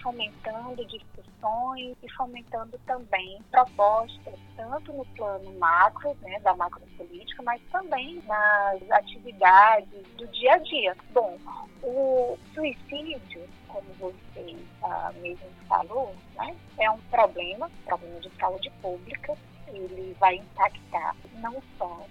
fomentando 0.02 0.84
discussões 0.86 1.96
e 2.02 2.12
fomentando 2.12 2.78
também 2.86 3.40
propostas, 3.50 4.34
tanto 4.56 4.92
no 4.92 5.04
plano 5.16 5.52
macro, 5.58 6.16
né, 6.22 6.38
da 6.40 6.54
macropolítica, 6.54 7.42
mas 7.42 7.60
também 7.70 8.22
nas 8.26 8.90
atividades 8.90 10.06
do 10.16 10.26
dia 10.28 10.54
a 10.54 10.58
dia. 10.58 10.96
Bom, 11.12 11.38
o 11.82 12.38
suicídio, 12.54 13.48
como 13.68 13.86
você 13.98 14.56
ah, 14.82 15.12
mesmo 15.20 15.48
falou, 15.68 16.14
né, 16.34 16.54
é 16.78 16.90
um 16.90 17.00
problema, 17.02 17.70
problema 17.84 18.20
de 18.20 18.30
saúde 18.38 18.70
pública. 18.82 19.36
Ele 19.68 20.14
vai 20.20 20.36
impactar 20.36 21.16
não 21.34 21.62
só 21.78 22.04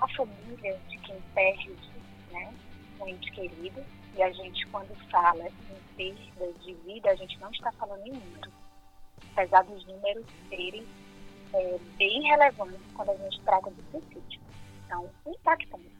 a 0.00 0.08
família 0.08 0.78
de 0.88 0.98
quem 0.98 1.20
perde 1.34 1.74
né, 2.30 2.52
um 3.00 3.08
ente 3.08 3.30
querido, 3.32 3.84
e 4.16 4.22
a 4.22 4.32
gente, 4.32 4.66
quando 4.68 4.94
fala 5.10 5.46
em 5.46 5.96
perda 5.96 6.52
de 6.60 6.72
vida, 6.74 7.10
a 7.10 7.14
gente 7.14 7.38
não 7.38 7.50
está 7.50 7.70
falando 7.72 8.06
em 8.06 8.12
números. 8.12 8.52
Apesar 9.32 9.62
dos 9.64 9.84
números 9.86 10.24
serem 10.48 10.86
é, 11.52 11.78
bem 11.98 12.22
relevantes 12.22 12.80
quando 12.94 13.10
a 13.10 13.16
gente 13.16 13.40
trata 13.42 13.70
de 13.70 13.82
suicídio. 13.90 14.40
Então, 14.84 15.10
impactante. 15.26 15.96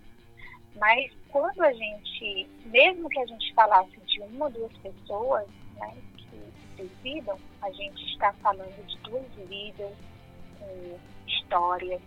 Mas 0.76 1.12
quando 1.28 1.62
a 1.62 1.72
gente, 1.72 2.48
mesmo 2.66 3.08
que 3.08 3.18
a 3.18 3.26
gente 3.26 3.54
falasse 3.54 3.98
de 3.98 4.20
uma 4.20 4.46
ou 4.46 4.50
duas 4.50 4.72
pessoas 4.78 5.46
né, 5.74 5.96
que 6.16 6.52
suicidam, 6.76 7.38
a 7.62 7.70
gente 7.70 8.02
está 8.12 8.32
falando 8.34 8.86
de 8.86 8.98
duas 8.98 9.48
vidas 9.48 9.92
com 10.58 10.98
histórias, 11.26 12.00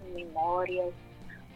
com 0.00 0.08
memórias, 0.10 0.94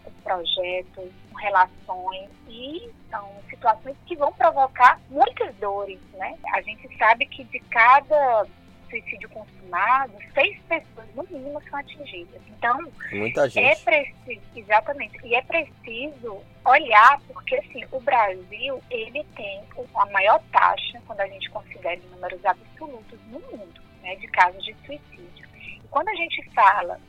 com 0.04 0.10
projetos, 0.22 1.10
com 1.30 1.36
relações 1.36 2.30
e 2.48 2.90
são 3.10 3.28
situações 3.48 3.96
que 4.06 4.16
vão 4.16 4.32
provocar 4.32 5.00
muitas 5.08 5.54
dores, 5.56 6.00
né? 6.14 6.38
A 6.54 6.60
gente 6.62 6.88
sabe 6.96 7.26
que 7.26 7.44
de 7.44 7.60
cada 7.70 8.46
suicídio 8.90 9.28
consumado, 9.30 10.12
seis 10.34 10.58
pessoas 10.68 11.06
no 11.14 11.22
mínimo 11.30 11.62
são 11.70 11.78
atingidas. 11.78 12.42
Então, 12.48 12.76
Muita 13.12 13.48
gente. 13.48 13.64
é 13.64 13.76
preciso, 13.76 14.42
exatamente, 14.54 15.18
e 15.24 15.34
é 15.34 15.42
preciso 15.42 16.42
olhar, 16.64 17.20
porque 17.28 17.54
assim, 17.54 17.84
o 17.92 18.00
Brasil, 18.00 18.82
ele 18.90 19.24
tem 19.36 19.62
a 19.94 20.06
maior 20.06 20.42
taxa, 20.52 21.00
quando 21.06 21.20
a 21.20 21.26
gente 21.28 21.48
considera 21.50 22.00
números 22.10 22.44
absolutos 22.44 23.18
no 23.28 23.40
mundo, 23.40 23.80
né, 24.02 24.16
de 24.16 24.26
casos 24.28 24.62
de 24.64 24.74
suicídio. 24.84 25.48
E 25.56 25.80
quando 25.90 26.08
a 26.08 26.14
gente 26.14 26.42
fala 26.50 27.00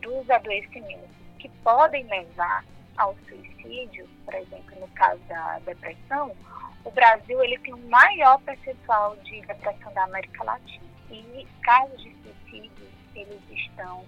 dos 0.00 0.28
adoecimentos 0.28 1.23
que 1.44 1.48
podem 1.62 2.02
levar 2.04 2.64
ao 2.96 3.14
suicídio, 3.28 4.08
por 4.24 4.32
exemplo, 4.32 4.80
no 4.80 4.88
caso 4.88 5.20
da 5.24 5.58
depressão, 5.58 6.34
o 6.82 6.90
Brasil 6.90 7.44
ele 7.44 7.58
tem 7.58 7.74
o 7.74 7.88
maior 7.90 8.40
percentual 8.40 9.14
de 9.16 9.42
depressão 9.42 9.92
da 9.92 10.04
América 10.04 10.42
Latina. 10.42 10.84
E 11.10 11.46
casos 11.62 12.02
de 12.02 12.14
suicídio, 12.22 12.88
eles 13.14 13.42
estão 13.50 14.06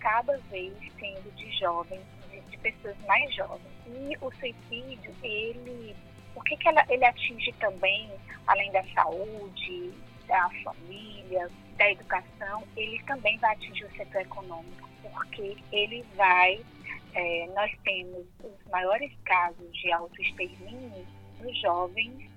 cada 0.00 0.38
vez 0.50 0.72
sendo 0.98 1.30
de 1.36 1.50
jovens, 1.58 2.00
de, 2.30 2.56
pessoas 2.56 2.96
mais 3.06 3.34
jovens. 3.34 3.60
E 3.86 4.16
o 4.22 4.32
suicídio, 4.32 5.14
ele, 5.22 5.94
o 6.34 6.40
que, 6.40 6.56
que 6.56 6.68
ela, 6.68 6.86
ele 6.88 7.04
atinge 7.04 7.52
também, 7.60 8.10
além 8.46 8.72
da 8.72 8.82
saúde, 8.94 9.92
da 10.26 10.48
família, 10.64 11.50
da 11.76 11.90
educação, 11.90 12.64
ele 12.74 12.98
também 13.02 13.36
vai 13.38 13.52
atingir 13.52 13.84
o 13.84 13.96
setor 13.96 14.22
econômico, 14.22 14.88
porque 15.02 15.58
ele 15.70 16.02
vai 16.16 16.64
é, 17.18 17.48
nós 17.48 17.70
temos 17.82 18.24
os 18.44 18.70
maiores 18.70 19.12
casos 19.24 19.76
de 19.76 19.90
autoextermínio 19.90 21.04
nos 21.40 21.60
jovens 21.60 22.30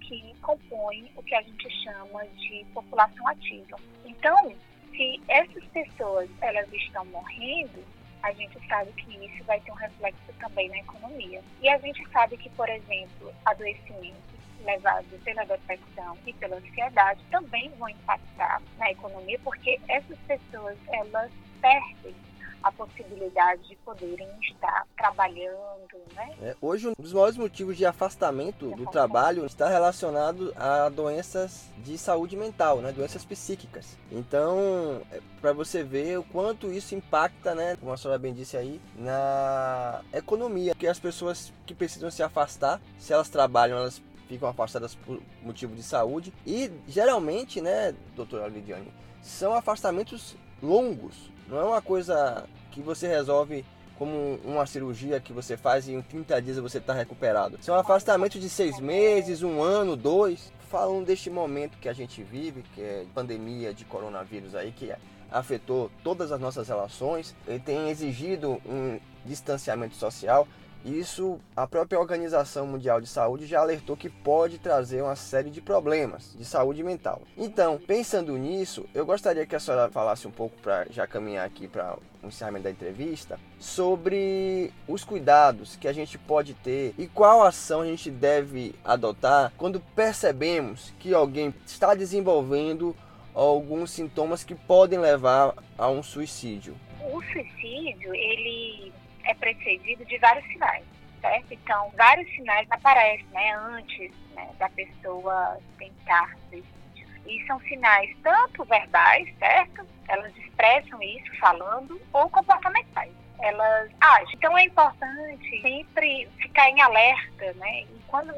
que 0.00 0.34
compõem 0.40 1.12
o 1.14 1.22
que 1.22 1.34
a 1.34 1.42
gente 1.42 1.68
chama 1.84 2.24
de 2.28 2.64
população 2.72 3.28
ativa. 3.28 3.76
Então, 4.06 4.54
se 4.90 5.20
essas 5.28 5.62
pessoas 5.66 6.30
elas 6.40 6.66
estão 6.72 7.04
morrendo, 7.06 7.84
a 8.22 8.32
gente 8.32 8.58
sabe 8.66 8.90
que 8.92 9.26
isso 9.26 9.44
vai 9.44 9.60
ter 9.60 9.70
um 9.70 9.74
reflexo 9.74 10.32
também 10.40 10.68
na 10.70 10.78
economia. 10.78 11.42
E 11.60 11.68
a 11.68 11.76
gente 11.78 12.02
sabe 12.08 12.38
que, 12.38 12.48
por 12.50 12.68
exemplo, 12.70 13.34
adoecimentos 13.44 14.32
levados 14.64 15.20
pela 15.24 15.44
depressão 15.44 16.16
e 16.26 16.32
pela 16.34 16.56
ansiedade 16.56 17.22
também 17.30 17.68
vão 17.78 17.88
impactar 17.90 18.62
na 18.78 18.90
economia, 18.90 19.38
porque 19.44 19.78
essas 19.88 20.18
pessoas 20.20 20.78
elas 20.88 21.30
perdem 21.60 22.14
a 22.62 22.70
possibilidade 22.70 23.68
de 23.68 23.76
poderem 23.76 24.28
estar 24.40 24.86
trabalhando, 24.96 26.00
né? 26.14 26.34
É, 26.40 26.56
hoje 26.60 26.88
um 26.88 26.92
dos 26.98 27.12
maiores 27.12 27.36
motivos 27.36 27.76
de 27.76 27.84
afastamento 27.84 28.70
do 28.70 28.86
trabalho 28.86 29.44
está 29.44 29.68
relacionado 29.68 30.52
a 30.56 30.88
doenças 30.88 31.68
de 31.78 31.98
saúde 31.98 32.36
mental, 32.36 32.78
né? 32.78 32.92
Doenças 32.92 33.24
psíquicas. 33.24 33.96
Então, 34.10 35.02
é, 35.10 35.20
para 35.40 35.52
você 35.52 35.82
ver 35.82 36.18
o 36.18 36.24
quanto 36.24 36.72
isso 36.72 36.94
impacta, 36.94 37.54
né? 37.54 37.76
Como 37.76 37.92
a 37.92 37.96
senhora 37.96 38.18
bem 38.18 38.32
disse 38.32 38.56
aí, 38.56 38.80
na 38.96 40.02
economia, 40.12 40.74
que 40.74 40.86
as 40.86 41.00
pessoas 41.00 41.52
que 41.66 41.74
precisam 41.74 42.10
se 42.10 42.22
afastar, 42.22 42.80
se 42.98 43.12
elas 43.12 43.28
trabalham, 43.28 43.78
elas 43.78 44.00
ficam 44.28 44.48
afastadas 44.48 44.94
por 44.94 45.20
motivo 45.42 45.74
de 45.74 45.82
saúde 45.82 46.32
e 46.46 46.70
geralmente, 46.88 47.60
né, 47.60 47.94
doutora 48.16 48.48
Lidiane, 48.48 48.92
são 49.20 49.54
afastamentos 49.54 50.36
longos, 50.62 51.30
não 51.52 51.60
é 51.60 51.64
uma 51.64 51.82
coisa 51.82 52.44
que 52.70 52.80
você 52.80 53.06
resolve 53.06 53.62
como 53.98 54.40
uma 54.42 54.64
cirurgia 54.64 55.20
que 55.20 55.34
você 55.34 55.54
faz 55.54 55.86
e 55.86 55.92
em 55.92 56.00
30 56.00 56.40
dias 56.40 56.56
você 56.56 56.78
está 56.78 56.94
recuperado. 56.94 57.58
Isso 57.60 57.70
é 57.70 57.74
um 57.74 57.78
afastamento 57.78 58.40
de 58.40 58.48
seis 58.48 58.80
meses, 58.80 59.42
um 59.42 59.62
ano, 59.62 59.94
dois. 59.94 60.50
Falando 60.70 61.04
deste 61.04 61.28
momento 61.28 61.76
que 61.78 61.90
a 61.90 61.92
gente 61.92 62.22
vive, 62.22 62.64
que 62.74 62.80
é 62.80 63.04
pandemia 63.14 63.74
de 63.74 63.84
coronavírus 63.84 64.54
aí, 64.54 64.72
que 64.72 64.90
afetou 65.30 65.90
todas 66.02 66.32
as 66.32 66.40
nossas 66.40 66.68
relações, 66.68 67.36
ele 67.46 67.60
tem 67.60 67.90
exigido 67.90 68.52
um 68.64 68.98
distanciamento 69.26 69.94
social 69.94 70.48
isso, 70.84 71.38
a 71.54 71.66
própria 71.66 71.98
Organização 71.98 72.66
Mundial 72.66 73.00
de 73.00 73.06
Saúde 73.06 73.46
já 73.46 73.60
alertou 73.60 73.96
que 73.96 74.10
pode 74.10 74.58
trazer 74.58 75.02
uma 75.02 75.14
série 75.14 75.50
de 75.50 75.60
problemas 75.60 76.34
de 76.36 76.44
saúde 76.44 76.82
mental. 76.82 77.22
Então, 77.36 77.78
pensando 77.78 78.36
nisso, 78.36 78.88
eu 78.92 79.06
gostaria 79.06 79.46
que 79.46 79.54
a 79.54 79.60
senhora 79.60 79.90
falasse 79.90 80.26
um 80.26 80.30
pouco 80.30 80.60
para 80.60 80.86
já 80.90 81.06
caminhar 81.06 81.46
aqui 81.46 81.68
para 81.68 81.96
o 82.22 82.26
encerramento 82.26 82.64
da 82.64 82.70
entrevista 82.70 83.38
sobre 83.60 84.72
os 84.88 85.04
cuidados 85.04 85.76
que 85.76 85.86
a 85.86 85.92
gente 85.92 86.18
pode 86.18 86.54
ter 86.54 86.94
e 86.98 87.06
qual 87.06 87.42
ação 87.42 87.82
a 87.82 87.86
gente 87.86 88.10
deve 88.10 88.74
adotar 88.84 89.52
quando 89.56 89.80
percebemos 89.94 90.92
que 90.98 91.14
alguém 91.14 91.54
está 91.64 91.94
desenvolvendo 91.94 92.94
alguns 93.34 93.90
sintomas 93.90 94.44
que 94.44 94.54
podem 94.54 94.98
levar 94.98 95.54
a 95.78 95.88
um 95.88 96.02
suicídio. 96.02 96.74
O 97.00 97.22
suicídio, 97.22 98.14
ele 98.14 98.92
é 99.24 99.34
precedido 99.34 100.04
de 100.04 100.18
vários 100.18 100.46
sinais, 100.46 100.84
certo? 101.20 101.52
Então, 101.52 101.92
vários 101.96 102.28
sinais 102.34 102.66
aparecem, 102.70 103.26
né, 103.32 103.54
antes 103.54 104.10
né, 104.34 104.48
da 104.58 104.68
pessoa 104.70 105.58
tentar 105.78 106.34
suicídio. 106.48 107.08
E 107.26 107.44
são 107.46 107.60
sinais 107.60 108.14
tanto 108.22 108.64
verbais, 108.64 109.28
certo? 109.38 109.86
Elas 110.08 110.36
expressam 110.36 111.00
isso 111.02 111.38
falando, 111.38 112.00
ou 112.12 112.28
comportamentais. 112.28 113.12
Elas 113.38 113.90
agem. 114.00 114.34
Então, 114.34 114.56
é 114.56 114.64
importante 114.64 115.60
sempre 115.60 116.28
ficar 116.38 116.68
em 116.70 116.80
alerta, 116.80 117.52
né? 117.54 117.82
E 117.82 118.00
quando 118.06 118.32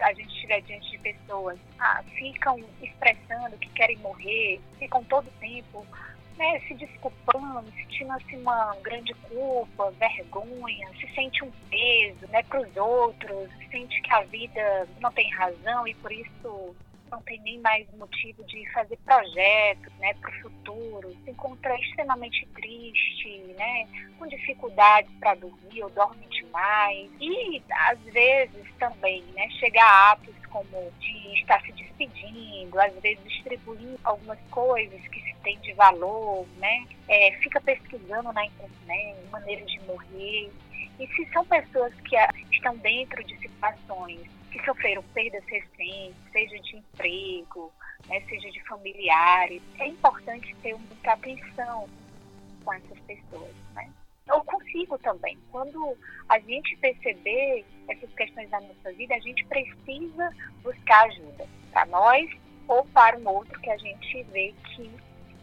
a 0.00 0.12
gente 0.12 0.28
estiver 0.34 0.60
diante 0.62 0.90
de 0.90 0.98
pessoas 0.98 1.58
ah, 1.78 2.02
ficam 2.16 2.58
expressando 2.82 3.56
que 3.58 3.68
querem 3.70 3.98
morrer, 3.98 4.60
ficam 4.78 5.04
todo 5.04 5.30
tempo 5.38 5.86
né, 6.40 6.58
se 6.66 6.72
desculpando, 6.72 7.70
sentindo 7.72 8.12
assim 8.12 8.38
uma 8.38 8.74
grande 8.82 9.12
culpa, 9.28 9.90
vergonha, 9.92 10.88
se 10.98 11.06
sente 11.14 11.44
um 11.44 11.50
peso 11.68 12.26
né, 12.28 12.42
para 12.44 12.62
os 12.62 12.76
outros, 12.78 13.50
sente 13.70 14.00
que 14.00 14.10
a 14.10 14.22
vida 14.22 14.88
não 15.00 15.12
tem 15.12 15.30
razão 15.34 15.86
e 15.86 15.94
por 15.96 16.10
isso 16.10 16.74
não 17.10 17.20
tem 17.22 17.38
nem 17.40 17.60
mais 17.60 17.86
motivo 17.98 18.42
de 18.44 18.66
fazer 18.72 18.96
projetos 19.04 19.92
né, 19.98 20.14
para 20.14 20.30
o 20.30 20.40
futuro, 20.40 21.14
se 21.24 21.30
encontra 21.30 21.78
extremamente 21.78 22.46
triste, 22.54 23.38
né, 23.58 23.86
com 24.18 24.26
dificuldades 24.26 25.12
para 25.20 25.34
dormir 25.34 25.82
ou 25.82 25.90
dorme 25.90 26.26
E 27.20 27.62
às 27.70 27.98
vezes 28.00 28.66
também 28.78 29.22
né, 29.34 29.48
chega 29.50 29.82
a 29.82 30.12
atos 30.12 30.34
como 30.50 30.92
de 30.98 31.34
estar 31.40 31.60
se 31.62 31.72
despedindo, 31.72 32.80
às 32.80 32.92
vezes 33.00 33.22
distribuindo 33.24 33.98
algumas 34.04 34.38
coisas 34.50 35.00
que 35.08 35.20
se 35.20 35.34
tem 35.42 35.58
de 35.60 35.72
valor, 35.74 36.46
né? 36.58 36.86
É, 37.08 37.32
fica 37.40 37.60
pesquisando 37.60 38.32
na 38.32 38.44
internet 38.44 39.16
maneiras 39.30 39.70
de 39.70 39.80
morrer. 39.80 40.50
E 40.98 41.06
se 41.14 41.24
são 41.32 41.44
pessoas 41.46 41.94
que 42.02 42.16
estão 42.52 42.76
dentro 42.78 43.22
de 43.24 43.36
situações 43.38 44.20
que 44.50 44.62
sofreram 44.64 45.02
perdas 45.14 45.44
recentes, 45.46 46.16
seja 46.32 46.58
de 46.58 46.76
emprego, 46.76 47.72
né, 48.08 48.20
seja 48.28 48.50
de 48.50 48.60
familiares, 48.64 49.62
é 49.78 49.86
importante 49.86 50.54
ter 50.56 50.74
muita 50.74 51.12
atenção 51.12 51.88
com 52.64 52.72
essas 52.74 52.98
pessoas, 53.00 53.54
né? 53.74 53.88
Eu 54.32 54.44
consigo 54.44 54.98
também. 54.98 55.38
Quando 55.50 55.96
a 56.28 56.38
gente 56.38 56.76
perceber 56.76 57.64
essas 57.88 58.12
questões 58.14 58.48
da 58.50 58.60
nossa 58.60 58.92
vida, 58.92 59.14
a 59.14 59.20
gente 59.20 59.44
precisa 59.46 60.30
buscar 60.62 61.06
ajuda 61.06 61.46
para 61.72 61.86
nós 61.86 62.30
ou 62.68 62.84
para 62.86 63.18
um 63.18 63.28
outro 63.28 63.58
que 63.60 63.70
a 63.70 63.76
gente 63.76 64.22
vê 64.32 64.54
que 64.64 64.90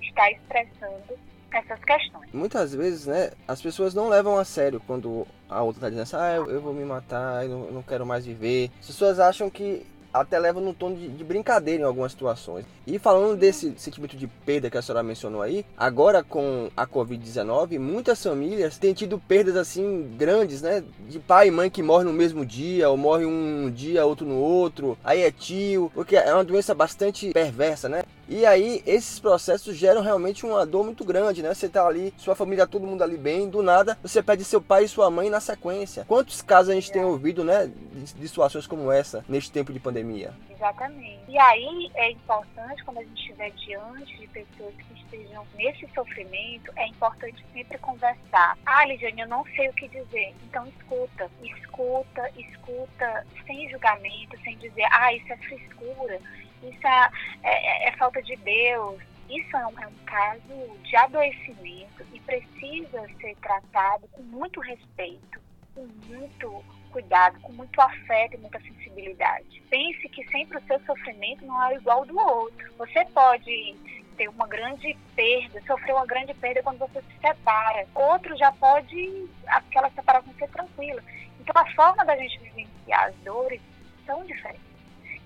está 0.01 0.31
expressando 0.31 1.17
essas 1.51 1.83
questões. 1.83 2.31
Muitas 2.33 2.73
vezes, 2.73 3.07
né, 3.07 3.31
as 3.47 3.61
pessoas 3.61 3.93
não 3.93 4.09
levam 4.09 4.37
a 4.37 4.45
sério 4.45 4.81
quando 4.85 5.27
a 5.49 5.61
outra 5.61 5.79
está 5.79 5.89
dizendo 5.89 6.03
assim, 6.03 6.15
ah, 6.17 6.35
eu, 6.35 6.61
vou 6.61 6.73
me 6.73 6.83
matar, 6.83 7.45
eu 7.45 7.71
não 7.71 7.81
quero 7.81 8.05
mais 8.05 8.25
viver. 8.25 8.69
As 8.79 8.87
pessoas 8.87 9.19
acham 9.19 9.49
que 9.49 9.85
até 10.13 10.39
leva 10.39 10.59
num 10.59 10.73
tom 10.73 10.93
de, 10.93 11.07
de, 11.09 11.23
brincadeira 11.23 11.83
em 11.83 11.85
algumas 11.85 12.11
situações. 12.11 12.65
E 12.85 12.97
falando 12.97 13.37
desse 13.37 13.73
sentimento 13.77 14.15
de 14.15 14.27
perda 14.27 14.69
que 14.69 14.77
a 14.77 14.81
senhora 14.81 15.03
mencionou 15.03 15.41
aí, 15.41 15.65
agora 15.77 16.23
com 16.23 16.69
a 16.75 16.87
Covid-19, 16.87 17.77
muitas 17.79 18.21
famílias 18.21 18.77
têm 18.77 18.93
tido 18.93 19.19
perdas 19.19 19.55
assim 19.55 20.15
grandes, 20.17 20.61
né? 20.61 20.83
De 21.07 21.19
pai 21.19 21.47
e 21.47 21.51
mãe 21.51 21.69
que 21.69 21.83
morrem 21.83 22.07
no 22.07 22.13
mesmo 22.13 22.45
dia, 22.45 22.89
ou 22.89 22.97
morre 22.97 23.25
um 23.25 23.69
dia, 23.69 24.05
outro 24.05 24.25
no 24.25 24.37
outro, 24.37 24.97
aí 25.03 25.21
é 25.21 25.31
tio, 25.31 25.91
porque 25.93 26.15
é 26.15 26.33
uma 26.33 26.43
doença 26.43 26.73
bastante 26.73 27.31
perversa, 27.31 27.87
né? 27.89 28.03
E 28.29 28.45
aí, 28.45 28.83
esses 28.85 29.19
processos 29.19 29.77
geram 29.77 30.01
realmente 30.01 30.45
uma 30.45 30.65
dor 30.65 30.83
muito 30.83 31.05
grande, 31.05 31.41
né? 31.41 31.53
Você 31.53 31.69
tá 31.69 31.87
ali, 31.87 32.13
sua 32.17 32.35
família, 32.35 32.67
todo 32.67 32.85
mundo 32.85 33.01
ali 33.01 33.17
bem, 33.17 33.49
do 33.49 33.63
nada, 33.63 33.97
você 34.01 34.21
perde 34.21 34.43
seu 34.43 34.61
pai 34.61 34.83
e 34.83 34.87
sua 34.89 35.09
mãe 35.09 35.29
na 35.29 35.39
sequência. 35.39 36.03
Quantos 36.05 36.41
casos 36.41 36.71
a 36.71 36.75
gente 36.75 36.91
tem 36.91 37.05
ouvido, 37.05 37.43
né, 37.45 37.67
de, 37.67 38.13
de 38.13 38.27
situações 38.27 38.67
como 38.67 38.91
essa, 38.91 39.23
neste 39.29 39.49
tempo 39.49 39.71
de 39.71 39.79
pandemia? 39.79 40.33
Exatamente. 40.49 41.21
E 41.29 41.37
aí, 41.37 41.89
é 41.95 42.11
importante, 42.11 42.83
quando 42.83 42.97
a 42.97 43.03
gente 43.03 43.17
estiver 43.17 43.51
diante 43.51 44.17
de 44.17 44.27
pessoas 44.27 44.73
que 44.75 44.99
estejam 44.99 45.45
nesse 45.55 45.87
sofrimento, 45.95 46.69
é 46.75 46.85
importante 46.87 47.45
sempre 47.53 47.77
conversar. 47.77 48.57
Ah, 48.65 48.85
Lidiane, 48.85 49.21
eu 49.21 49.27
não 49.29 49.45
sei 49.55 49.69
o 49.69 49.73
que 49.73 49.87
dizer. 49.87 50.35
Então, 50.49 50.67
escuta. 50.67 51.31
Escuta, 51.41 52.29
escuta, 52.35 53.25
sem 53.45 53.69
julgamento, 53.69 54.37
sem 54.43 54.57
dizer, 54.57 54.85
ah, 54.91 55.13
isso 55.13 55.31
é 55.31 55.37
frescura 55.37 56.19
isso 56.63 56.87
é, 56.87 57.09
é, 57.43 57.89
é 57.89 57.91
falta 57.93 58.21
de 58.21 58.35
Deus. 58.37 59.01
Isso 59.29 59.57
é 59.57 59.67
um, 59.67 59.79
é 59.79 59.87
um 59.87 60.05
caso 60.05 60.79
de 60.83 60.95
adoecimento 60.95 62.05
e 62.13 62.19
precisa 62.21 63.05
ser 63.19 63.35
tratado 63.37 64.07
com 64.09 64.23
muito 64.23 64.59
respeito, 64.61 65.41
com 65.75 65.85
muito 66.07 66.63
cuidado, 66.91 67.39
com 67.41 67.51
muito 67.51 67.79
afeto 67.79 68.35
e 68.35 68.37
muita 68.37 68.59
sensibilidade. 68.61 69.61
Pense 69.69 70.09
que 70.09 70.25
sempre 70.29 70.57
o 70.57 70.63
seu 70.63 70.79
sofrimento 70.85 71.45
não 71.45 71.61
é 71.63 71.75
igual 71.75 71.99
ao 71.99 72.05
do 72.05 72.17
outro. 72.17 72.73
Você 72.77 73.03
pode 73.05 73.75
ter 74.15 74.29
uma 74.29 74.47
grande 74.47 74.97
perda, 75.15 75.61
sofrer 75.67 75.93
uma 75.93 76.05
grande 76.05 76.33
perda 76.33 76.63
quando 76.63 76.79
você 76.79 77.01
se 77.01 77.19
separa. 77.19 77.85
Outro 77.93 78.35
já 78.37 78.51
pode 78.53 79.29
aquela 79.45 79.89
separação 79.91 80.33
ser 80.35 80.49
tranquila. 80.49 81.03
Então 81.39 81.61
a 81.61 81.71
forma 81.73 82.03
da 82.05 82.15
gente 82.15 82.39
vivenciar 82.39 83.09
as 83.09 83.15
dores 83.17 83.61
são 84.05 84.25
diferentes. 84.25 84.66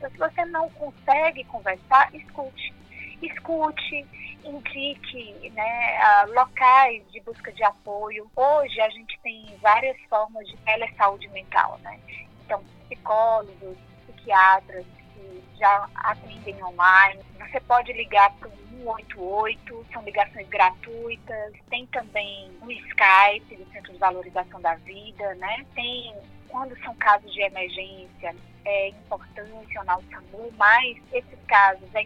Se 0.09 0.17
você 0.17 0.45
não 0.45 0.69
consegue 0.71 1.43
conversar, 1.45 2.13
escute. 2.13 2.73
Escute, 3.21 4.05
indique 4.43 5.49
né, 5.51 6.25
locais 6.33 7.03
de 7.11 7.19
busca 7.21 7.51
de 7.51 7.63
apoio. 7.63 8.29
Hoje 8.35 8.81
a 8.81 8.89
gente 8.89 9.19
tem 9.21 9.45
várias 9.61 9.97
formas 10.09 10.47
de 10.47 10.57
telesaúde 10.57 11.27
mental, 11.29 11.77
né? 11.83 11.99
Então, 12.45 12.63
psicólogos, 12.87 13.77
psiquiatras 14.07 14.85
que 15.13 15.43
já 15.57 15.87
atendem 15.95 16.63
online. 16.63 17.21
Você 17.39 17.59
pode 17.61 17.93
ligar 17.93 18.31
para 18.37 18.49
o 18.49 18.51
188, 18.83 19.85
são 19.93 20.01
ligações 20.03 20.47
gratuitas. 20.49 21.53
Tem 21.69 21.85
também 21.87 22.51
o 22.61 22.71
Skype, 22.71 23.55
do 23.55 23.71
Centro 23.71 23.93
de 23.93 23.99
Valorização 23.99 24.59
da 24.59 24.73
Vida, 24.75 25.35
né? 25.35 25.63
Tem 25.75 26.15
quando 26.49 26.77
são 26.83 26.93
casos 26.95 27.31
de 27.33 27.41
emergência, 27.41 28.35
é 28.65 28.89
importante 28.89 29.77
o 29.79 29.83
nosso 29.83 30.05
SAMU, 30.09 30.51
mas 30.57 30.97
esses 31.11 31.39
casos 31.47 31.87
é, 31.95 32.05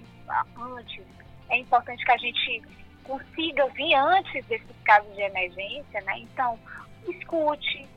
antes, 0.57 1.03
é 1.49 1.57
importante 1.57 2.03
que 2.03 2.11
a 2.11 2.17
gente 2.17 2.63
consiga 3.03 3.67
vir 3.69 3.93
antes 3.95 4.45
desses 4.45 4.75
casos 4.83 5.13
de 5.15 5.21
emergência, 5.21 6.01
né? 6.01 6.19
Então, 6.19 6.59
escute, 7.07 7.87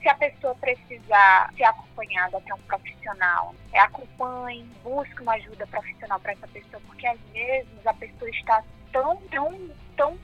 se 0.00 0.08
a 0.08 0.14
pessoa 0.14 0.54
precisar 0.56 1.52
ser 1.56 1.64
acompanhada 1.64 2.38
até 2.38 2.54
um 2.54 2.62
profissional, 2.62 3.54
é, 3.72 3.80
acompanhe, 3.80 4.64
busque 4.82 5.22
uma 5.22 5.34
ajuda 5.34 5.66
profissional 5.66 6.18
para 6.20 6.32
essa 6.32 6.48
pessoa, 6.48 6.82
porque 6.86 7.06
às 7.06 7.20
vezes 7.32 7.86
a 7.86 7.94
pessoa 7.94 8.30
está 8.30 8.62
tão, 8.92 9.16
tão, 9.30 9.70
tão 9.96 10.18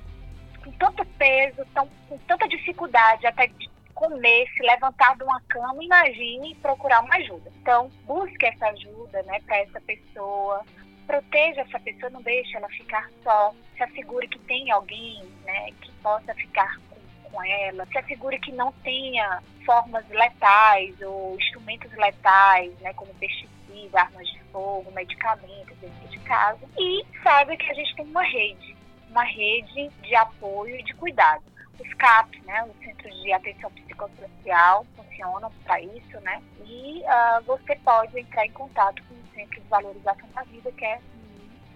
com 0.65 0.73
tanto 0.73 1.05
peso, 1.05 1.65
tão, 1.75 1.89
com 2.09 2.19
tanta 2.19 2.49
dificuldade 2.49 3.27
até 3.27 3.47
de 3.47 3.71
comer, 3.99 4.49
se 4.57 4.63
levantar 4.63 5.17
de 5.17 5.25
uma 5.25 5.41
cama, 5.49 5.83
imagine 5.83 6.55
procurar 6.63 7.03
uma 7.03 7.17
ajuda. 7.17 7.51
Então, 7.61 7.91
busque 8.07 8.47
essa 8.47 8.69
ajuda, 8.69 9.25
né, 9.25 9.41
para 9.45 9.59
essa 9.59 9.81
pessoa. 9.81 10.65
Proteja 11.05 11.63
essa 11.63 11.81
pessoa, 11.81 12.09
não 12.11 12.23
deixe 12.23 12.57
ela 12.57 12.69
ficar 12.69 13.11
só. 13.25 13.53
Se 13.77 13.83
assegure 13.83 14.29
que 14.29 14.39
tem 14.41 14.71
alguém, 14.71 15.21
né, 15.45 15.73
que 15.81 15.91
possa 16.01 16.33
ficar 16.35 16.79
com, 16.89 17.31
com 17.31 17.43
ela. 17.43 17.85
Se 17.87 17.99
assegure 17.99 18.39
que 18.39 18.53
não 18.53 18.71
tenha 18.85 19.43
formas 19.67 20.09
letais 20.11 20.95
ou 21.03 21.35
instrumentos 21.37 21.91
letais, 21.97 22.73
né, 22.79 22.95
como 22.95 23.13
pesticidas, 23.15 23.95
armas 23.97 24.29
de 24.29 24.39
fogo, 24.53 24.93
medicamentos 24.93 25.77
dentro 25.79 26.09
de 26.09 26.21
casa. 26.21 26.61
E 26.79 27.05
saiba 27.25 27.57
que 27.57 27.69
a 27.69 27.75
gente 27.75 27.97
tem 27.97 28.07
uma 28.07 28.23
rede, 28.23 28.77
uma 29.11 29.25
rede 29.25 29.89
de 30.03 30.15
apoio 30.15 30.77
e 30.77 30.85
de 30.85 30.95
cuidado 30.95 31.43
os 31.79 31.95
CAPs, 31.95 32.43
né, 32.45 32.65
os 32.65 32.85
Centros 32.85 33.15
de 33.23 33.33
Atenção 33.33 33.71
Psicossocial, 33.71 34.87
funcionam 34.97 35.51
para 35.65 35.81
isso, 35.81 36.21
né? 36.21 36.43
E 36.65 37.03
uh, 37.03 37.43
você 37.45 37.77
pode 37.77 38.19
entrar 38.19 38.47
em 38.47 38.53
contato 38.53 39.03
com 39.05 39.15
o 39.15 39.35
Centro 39.35 39.61
de 39.61 39.69
Valorização 39.69 40.29
da 40.35 40.43
Vida, 40.43 40.73
que 40.73 40.85
é 40.85 41.01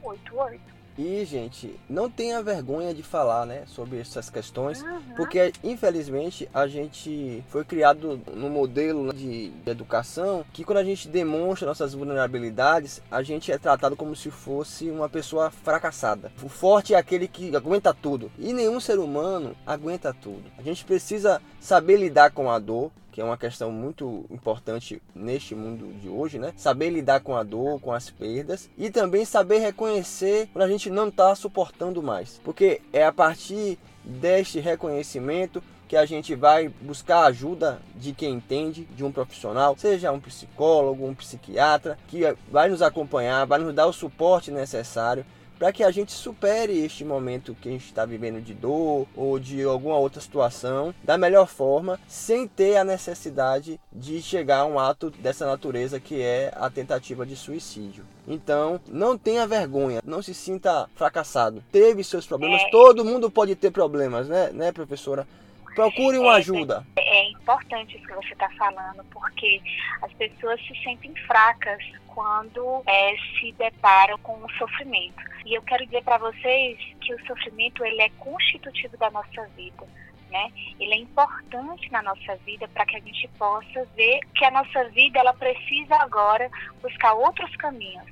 188. 0.03 0.61
E, 0.97 1.25
gente, 1.25 1.79
não 1.89 2.11
tenha 2.11 2.43
vergonha 2.43 2.95
de 2.95 3.03
falar, 3.03 3.47
né, 3.47 3.65
sobre 3.67 3.99
essas 3.99 4.29
questões, 4.29 4.83
uhum. 4.83 5.01
porque 5.17 5.53
infelizmente 5.65 6.49
a 6.53 6.67
gente 6.67 7.43
foi 7.49 7.65
criado 7.65 8.21
no 8.35 8.51
modelo 8.51 9.05
né, 9.05 9.13
de, 9.13 9.49
de, 9.51 9.71
educação 9.71 10.45
que 10.53 10.65
quando 10.65 10.79
a 10.79 10.85
gente 10.85 11.09
demonstra 11.09 11.67
nossas 11.67 11.95
vulnerabilidades, 11.95 13.01
a 13.11 13.23
gente 13.23 13.51
é 13.51 13.59
tratado 13.59 13.97
como 13.97 14.15
se 14.15 14.31
fosse 14.31 14.91
uma 14.91 15.09
pessoa 15.09 15.51
fracassada. 15.51 16.31
O 16.43 16.49
forte 16.49 16.95
é 16.95 16.99
aquele 16.99 17.27
que 17.27 17.55
aguenta 17.57 17.95
tudo, 17.95 18.31
e 18.39 18.53
nenhum 18.53 18.81
ser 18.81 18.99
humano 18.99 19.57
aguenta 19.67 20.13
tudo. 20.13 20.45
A 20.59 20.63
gente 20.63 20.85
precisa 20.85 21.41
saber 21.61 21.97
lidar 21.97 22.33
com 22.33 22.51
a 22.51 22.59
dor, 22.59 22.91
que 23.13 23.21
é 23.21 23.25
uma 23.25 23.37
questão 23.37 23.71
muito 23.71 24.25
importante 24.31 25.01
neste 25.15 25.55
mundo 25.55 25.93
de 26.01 26.09
hoje, 26.09 26.39
né? 26.39 26.53
Saber 26.57 26.91
lidar 26.91 27.21
com 27.21 27.37
a 27.37 27.43
dor, 27.43 27.79
com 27.79 27.93
as 27.93 28.11
perdas 28.11 28.69
e 28.77 28.91
também 28.91 29.25
saber 29.25 29.59
reconhecer 29.59 30.49
quando 30.53 30.65
a 30.65 30.69
gente 30.69 30.91
não 30.91 31.09
está 31.09 31.35
suportando 31.35 32.03
mais, 32.03 32.41
porque 32.43 32.81
é 32.93 33.05
a 33.05 33.13
partir 33.13 33.79
deste 34.03 34.59
reconhecimento 34.59 35.63
que 35.87 35.97
a 35.97 36.07
gente 36.07 36.35
vai 36.35 36.71
buscar 36.81 37.27
ajuda 37.27 37.79
de 37.95 38.15
quem 38.15 38.33
entende, 38.33 38.85
de 38.97 39.05
um 39.05 39.13
profissional, 39.13 39.77
seja 39.77 40.11
um 40.11 40.19
psicólogo, 40.19 41.07
um 41.07 41.15
psiquiatra, 41.15 41.99
que 42.09 42.23
vai 42.51 42.71
nos 42.71 42.81
acompanhar, 42.81 43.45
vai 43.45 43.59
nos 43.59 43.75
dar 43.75 43.87
o 43.87 43.93
suporte 43.93 44.51
necessário 44.51 45.23
para 45.63 45.73
que 45.73 45.85
a 45.85 45.93
gente 45.93 46.11
supere 46.11 46.85
este 46.85 47.05
momento 47.05 47.55
que 47.55 47.69
a 47.69 47.71
gente 47.71 47.85
está 47.85 48.05
vivendo 48.05 48.43
de 48.43 48.53
dor 48.53 49.07
ou 49.15 49.39
de 49.39 49.63
alguma 49.63 49.97
outra 49.97 50.21
situação 50.21 50.93
da 51.05 51.17
melhor 51.17 51.47
forma, 51.47 52.01
sem 52.09 52.49
ter 52.49 52.77
a 52.77 52.83
necessidade 52.83 53.79
de 53.93 54.21
chegar 54.21 54.59
a 54.59 54.65
um 54.65 54.77
ato 54.77 55.09
dessa 55.09 55.47
natureza 55.47 56.01
que 56.01 56.21
é 56.21 56.53
a 56.57 56.69
tentativa 56.69 57.25
de 57.25 57.37
suicídio. 57.37 58.05
Então, 58.27 58.81
não 58.89 59.17
tenha 59.17 59.47
vergonha, 59.47 60.03
não 60.05 60.21
se 60.21 60.35
sinta 60.35 60.91
fracassado. 60.97 61.63
Teve 61.71 62.03
seus 62.03 62.27
problemas, 62.27 62.61
é. 62.63 62.71
todo 62.71 63.05
mundo 63.05 63.31
pode 63.31 63.55
ter 63.55 63.71
problemas, 63.71 64.29
né, 64.29 64.51
né 64.53 64.73
professora? 64.73 65.29
Procure 65.77 66.19
uma 66.19 66.33
é, 66.33 66.37
ajuda. 66.39 66.85
É, 66.97 67.19
é 67.19 67.31
importante 67.31 67.97
isso 67.97 68.07
que 68.09 68.15
você 68.15 68.33
está 68.33 68.51
falando, 68.59 69.05
porque 69.13 69.63
as 70.03 70.13
pessoas 70.15 70.61
se 70.67 70.75
sentem 70.83 71.15
fracas 71.25 71.79
quando 72.09 72.83
é, 72.85 73.15
se 73.39 73.53
deparam 73.53 74.19
com 74.19 74.33
o 74.45 74.51
sofrimento. 74.59 75.32
E 75.45 75.55
eu 75.55 75.63
quero 75.63 75.85
dizer 75.85 76.03
para 76.03 76.19
vocês 76.19 76.79
que 77.01 77.15
o 77.15 77.27
sofrimento 77.27 77.85
ele 77.85 78.01
é 78.01 78.09
constitutivo 78.11 78.97
da 78.97 79.11
nossa 79.11 79.47
vida. 79.57 79.87
Né? 80.31 80.51
Ele 80.81 80.95
é 80.95 80.97
importante 80.97 81.91
na 81.93 82.03
nossa 82.03 82.37
vida 82.37 82.67
para 82.69 82.87
que 82.87 82.97
a 82.97 83.01
gente 83.01 83.29
possa 83.39 83.85
ver 83.95 84.21
que 84.35 84.45
a 84.45 84.51
nossa 84.51 84.89
vida 84.89 85.19
ela 85.19 85.35
precisa 85.35 85.95
agora 85.97 86.51
buscar 86.81 87.13
outros 87.13 87.55
caminhos. 87.57 88.07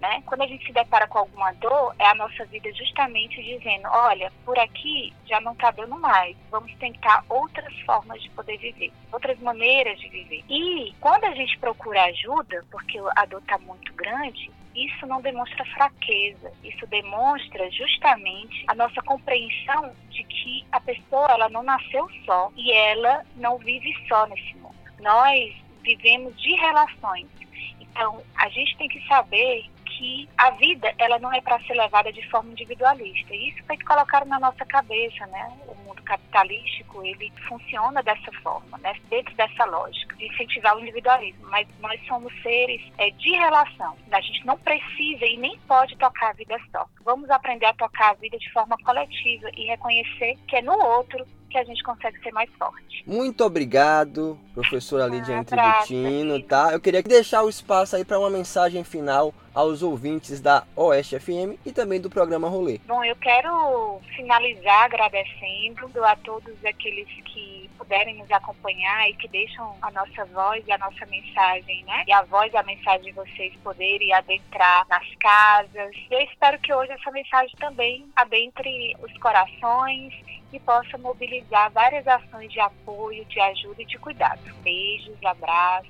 Né? 0.00 0.22
Quando 0.24 0.42
a 0.42 0.46
gente 0.46 0.66
se 0.66 0.72
depara 0.72 1.06
com 1.06 1.18
alguma 1.18 1.52
dor, 1.52 1.94
é 1.98 2.06
a 2.06 2.14
nossa 2.14 2.44
vida 2.46 2.72
justamente 2.72 3.40
dizendo: 3.42 3.86
olha, 3.88 4.32
por 4.44 4.58
aqui 4.58 5.12
já 5.26 5.40
não 5.42 5.52
está 5.52 5.70
dando 5.70 5.96
mais, 5.98 6.34
vamos 6.50 6.74
tentar 6.76 7.22
outras 7.28 7.78
formas 7.80 8.20
de 8.22 8.30
poder 8.30 8.56
viver, 8.56 8.90
outras 9.12 9.38
maneiras 9.40 10.00
de 10.00 10.08
viver. 10.08 10.42
E 10.48 10.94
quando 11.00 11.24
a 11.24 11.34
gente 11.34 11.58
procura 11.58 12.04
ajuda, 12.04 12.64
porque 12.70 12.98
a 13.14 13.26
dor 13.26 13.42
está 13.42 13.58
muito 13.58 13.92
grande, 13.92 14.50
isso 14.74 15.06
não 15.06 15.20
demonstra 15.20 15.64
fraqueza, 15.66 16.52
isso 16.62 16.86
demonstra 16.86 17.70
justamente 17.70 18.64
a 18.68 18.74
nossa 18.74 19.02
compreensão 19.02 19.92
de 20.10 20.22
que 20.24 20.64
a 20.70 20.80
pessoa 20.80 21.30
ela 21.30 21.48
não 21.48 21.62
nasceu 21.62 22.08
só 22.24 22.50
e 22.56 22.72
ela 22.72 23.24
não 23.36 23.58
vive 23.58 23.94
só 24.08 24.26
nesse 24.26 24.54
mundo. 24.56 24.74
Nós 25.00 25.54
vivemos 25.82 26.38
de 26.40 26.54
relações. 26.54 27.26
Então, 27.80 28.22
a 28.36 28.48
gente 28.48 28.76
tem 28.76 28.88
que 28.88 29.06
saber 29.06 29.68
que 30.00 30.26
a 30.38 30.50
vida 30.52 30.90
ela 30.96 31.18
não 31.18 31.30
é 31.30 31.42
para 31.42 31.60
ser 31.60 31.74
levada 31.74 32.10
de 32.10 32.26
forma 32.30 32.52
individualista. 32.52 33.34
E 33.34 33.50
isso 33.50 33.62
foi 33.66 33.76
que 33.76 33.84
colocaram 33.84 34.26
na 34.26 34.40
nossa 34.40 34.64
cabeça, 34.64 35.26
né? 35.26 35.52
O 35.68 35.74
mundo 35.84 36.02
capitalístico 36.02 37.04
ele 37.04 37.30
funciona 37.46 38.02
dessa 38.02 38.32
forma, 38.42 38.78
né? 38.78 38.94
Dentro 39.10 39.34
dessa 39.34 39.66
lógica 39.66 40.16
de 40.16 40.26
incentivar 40.26 40.74
o 40.74 40.80
individualismo. 40.80 41.46
Mas 41.50 41.68
nós 41.80 42.00
somos 42.06 42.32
seres 42.42 42.80
é, 42.96 43.10
de 43.10 43.30
relação. 43.32 43.94
A 44.10 44.20
gente 44.22 44.46
não 44.46 44.56
precisa 44.56 45.26
e 45.26 45.36
nem 45.36 45.58
pode 45.68 45.94
tocar 45.98 46.30
a 46.30 46.32
vida 46.32 46.56
só. 46.72 46.86
Vamos 47.04 47.28
aprender 47.28 47.66
a 47.66 47.74
tocar 47.74 48.12
a 48.12 48.14
vida 48.14 48.38
de 48.38 48.50
forma 48.52 48.78
coletiva 48.78 49.50
e 49.54 49.66
reconhecer 49.66 50.38
que 50.48 50.56
é 50.56 50.62
no 50.62 50.72
outro 50.72 51.26
que 51.50 51.58
a 51.58 51.64
gente 51.64 51.82
consegue 51.82 52.18
ser 52.22 52.30
mais 52.30 52.48
forte. 52.54 53.02
Muito 53.04 53.44
obrigado, 53.44 54.38
professora 54.54 55.06
Lidia 55.06 55.40
ah, 55.40 56.48
tá? 56.48 56.72
Eu 56.72 56.80
queria 56.80 57.02
deixar 57.02 57.42
o 57.42 57.48
espaço 57.48 57.96
aí 57.96 58.04
para 58.04 58.18
uma 58.18 58.30
mensagem 58.30 58.84
final 58.84 59.34
aos 59.54 59.82
ouvintes 59.82 60.40
da 60.40 60.64
Oeste 60.76 61.18
FM 61.18 61.58
e 61.64 61.72
também 61.72 62.00
do 62.00 62.10
programa 62.10 62.48
Rolê. 62.48 62.80
Bom, 62.86 63.04
eu 63.04 63.16
quero 63.16 64.00
finalizar 64.14 64.84
agradecendo 64.84 66.04
a 66.04 66.16
todos 66.16 66.64
aqueles 66.64 67.08
que 67.24 67.68
puderem 67.76 68.18
nos 68.18 68.30
acompanhar 68.30 69.08
e 69.08 69.14
que 69.14 69.26
deixam 69.28 69.74
a 69.80 69.90
nossa 69.90 70.24
voz 70.26 70.62
e 70.66 70.72
a 70.72 70.78
nossa 70.78 71.06
mensagem, 71.06 71.82
né? 71.84 72.04
E 72.06 72.12
a 72.12 72.22
voz 72.22 72.52
e 72.52 72.56
a 72.56 72.62
mensagem 72.62 73.06
de 73.06 73.12
vocês 73.12 73.52
poderem 73.64 74.12
adentrar 74.12 74.86
nas 74.88 75.06
casas. 75.16 75.90
Eu 76.10 76.20
espero 76.20 76.58
que 76.58 76.72
hoje 76.72 76.92
essa 76.92 77.10
mensagem 77.10 77.54
também 77.58 78.06
adentre 78.14 78.94
os 79.02 79.12
corações 79.18 80.12
e 80.52 80.58
possa 80.60 80.98
mobilizar 80.98 81.70
várias 81.70 82.06
ações 82.06 82.52
de 82.52 82.60
apoio, 82.60 83.24
de 83.24 83.40
ajuda 83.40 83.82
e 83.82 83.86
de 83.86 83.98
cuidado. 83.98 84.40
Beijos, 84.62 85.16
abraços 85.24 85.88